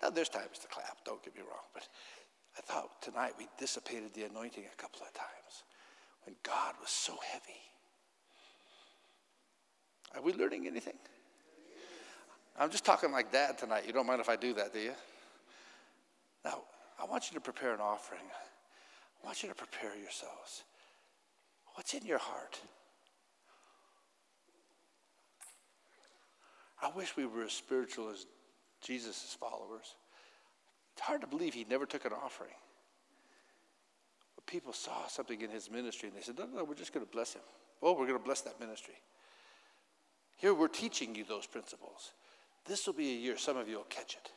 [0.04, 1.88] Now, there's times to clap, don't get me wrong, but
[2.58, 5.64] I thought tonight we dissipated the anointing a couple of times
[6.26, 7.62] when God was so heavy.
[10.14, 10.98] Are we learning anything?
[12.60, 13.86] I'm just talking like that tonight.
[13.88, 14.92] You don't mind if I do that, do you?
[16.44, 16.64] Now,
[17.02, 18.28] I want you to prepare an offering.
[19.24, 20.66] I want you to prepare yourselves.
[21.76, 22.60] What's in your heart?
[26.82, 28.26] I wish we were as spiritual as
[28.84, 29.96] Jesus' followers.
[30.94, 32.54] It's hard to believe he never took an offering.
[34.36, 37.06] But people saw something in his ministry and they said, No, no, we're just going
[37.06, 37.42] to bless him.
[37.82, 38.96] Oh, we're going to bless that ministry.
[40.38, 42.12] Here we're teaching you those principles.
[42.66, 44.32] This will be a year, some of you will catch it.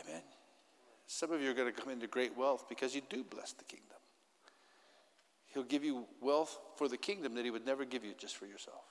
[0.00, 0.22] Amen.
[1.06, 3.64] Some of you are going to come into great wealth because you do bless the
[3.64, 3.96] kingdom.
[5.46, 8.46] He'll give you wealth for the kingdom that he would never give you just for
[8.46, 8.84] yourself.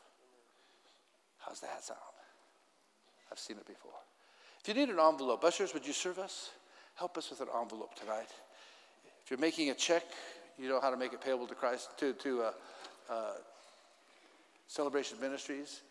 [1.37, 1.99] How's that sound?
[3.31, 3.91] I've seen it before.
[4.65, 6.49] If you need an envelope, ushers, would you serve us?
[6.95, 8.29] Help us with an envelope tonight.
[9.23, 10.01] If you're making a check,
[10.57, 12.51] you know how to make it payable to Christ, to, to uh,
[13.07, 13.33] uh,
[14.67, 15.81] Celebration Ministries.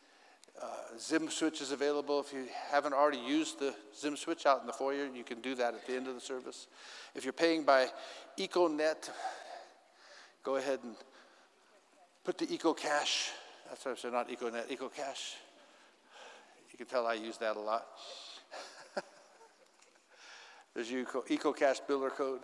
[0.60, 0.66] Uh,
[0.98, 2.18] Zim switch is available.
[2.18, 5.54] If you haven't already used the Zim switch out in the foyer, you can do
[5.54, 6.66] that at the end of the service.
[7.14, 7.86] If you're paying by
[8.36, 9.08] EcoNet,
[10.42, 10.96] go ahead and
[12.24, 13.30] put the EcoCash.
[13.68, 15.34] That's what I'm saying, not EcoNet, EcoCash.
[16.72, 17.86] You can tell I use that a lot.
[20.74, 22.42] There's your Eco, EcoCash biller code,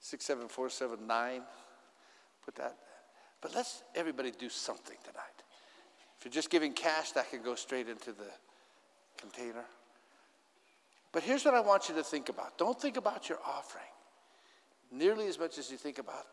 [0.00, 1.42] 67479.
[2.44, 2.76] Put that.
[3.40, 5.24] But let's everybody do something tonight.
[6.18, 8.30] If you're just giving cash, that can go straight into the
[9.16, 9.64] container.
[11.12, 13.84] But here's what I want you to think about don't think about your offering
[14.90, 16.26] nearly as much as you think about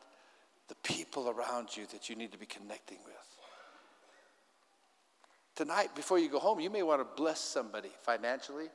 [0.68, 3.16] the people around you that you need to be connecting with.
[5.56, 8.68] Tonight, before you go home, you may want to bless somebody financially.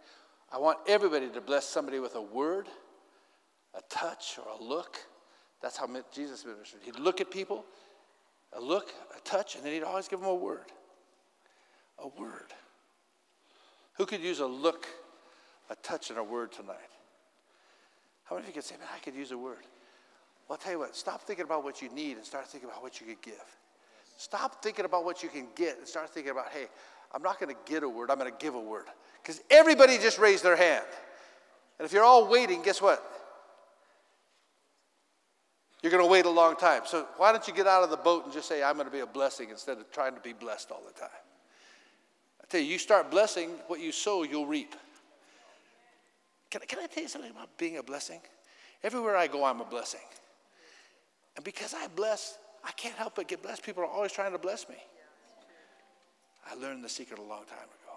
[0.53, 2.69] I want everybody to bless somebody with a word,
[3.75, 4.99] a touch, or a look.
[5.63, 6.81] That's how Jesus ministered.
[6.85, 7.65] He'd look at people,
[8.53, 10.73] a look, a touch, and then he'd always give them a word
[12.03, 12.53] a word.
[13.95, 14.87] Who could use a look,
[15.69, 16.77] a touch, and a word tonight?
[18.25, 19.65] How many of you could say, man, I could use a word?
[20.49, 22.83] Well, I'll tell you what, stop thinking about what you need and start thinking about
[22.83, 23.35] what you could give.
[24.17, 26.67] Stop thinking about what you can get and start thinking about, hey,
[27.13, 28.85] I'm not going to get a word, I'm going to give a word.
[29.23, 30.85] Because everybody just raised their hand.
[31.79, 33.05] And if you're all waiting, guess what?
[35.83, 36.83] You're going to wait a long time.
[36.85, 38.93] So why don't you get out of the boat and just say, I'm going to
[38.93, 41.09] be a blessing instead of trying to be blessed all the time?
[42.43, 44.75] I tell you, you start blessing, what you sow, you'll reap.
[46.51, 48.21] Can, can I tell you something about being a blessing?
[48.83, 50.01] Everywhere I go, I'm a blessing.
[51.37, 53.63] And because I bless, I can't help but get blessed.
[53.63, 54.77] People are always trying to bless me.
[56.49, 57.97] I learned the secret a long time ago.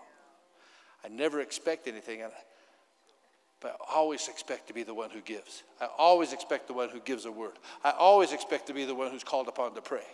[1.05, 2.21] I never expect anything,
[3.59, 5.63] but I always expect to be the one who gives.
[5.79, 7.53] I always expect the one who gives a word.
[7.83, 10.05] I always expect to be the one who's called upon to pray.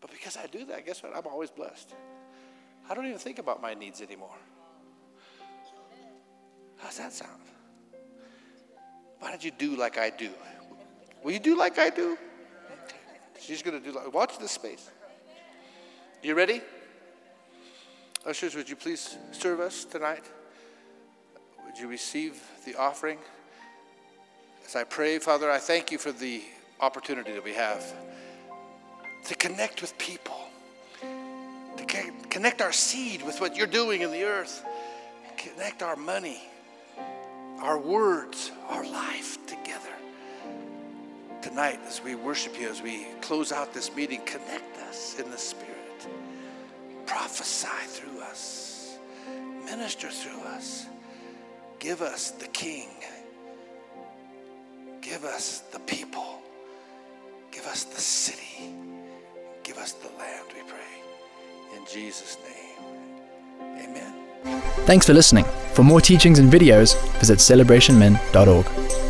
[0.00, 1.14] But because I do that, guess what?
[1.14, 1.94] I'm always blessed.
[2.88, 4.34] I don't even think about my needs anymore.
[6.78, 7.42] How's that sound?
[9.18, 10.30] Why don't you do like I do?
[11.22, 12.16] Will you do like I do?
[13.38, 14.90] She's going to do like, watch this space.
[16.22, 16.62] You ready?
[18.26, 20.24] Ushers, would you please serve us tonight?
[21.64, 23.18] Would you receive the offering?
[24.66, 26.42] As I pray, Father, I thank you for the
[26.80, 27.84] opportunity that we have
[29.24, 30.40] to connect with people
[31.86, 34.64] to connect our seed with what you're doing in the earth,
[35.36, 36.42] connect our money,
[37.60, 39.88] our words, our life together.
[41.42, 45.38] Tonight, as we worship you, as we close out this meeting, connect us in the
[45.38, 45.69] Spirit.
[47.10, 48.96] Prophesy through us,
[49.64, 50.86] minister through us.
[51.80, 52.88] Give us the King.
[55.00, 56.38] Give us the people.
[57.50, 58.72] Give us the city.
[59.64, 61.76] Give us the land, we pray.
[61.76, 62.78] In Jesus' name,
[63.82, 64.62] amen.
[64.86, 65.46] Thanks for listening.
[65.72, 69.09] For more teachings and videos, visit celebrationmen.org.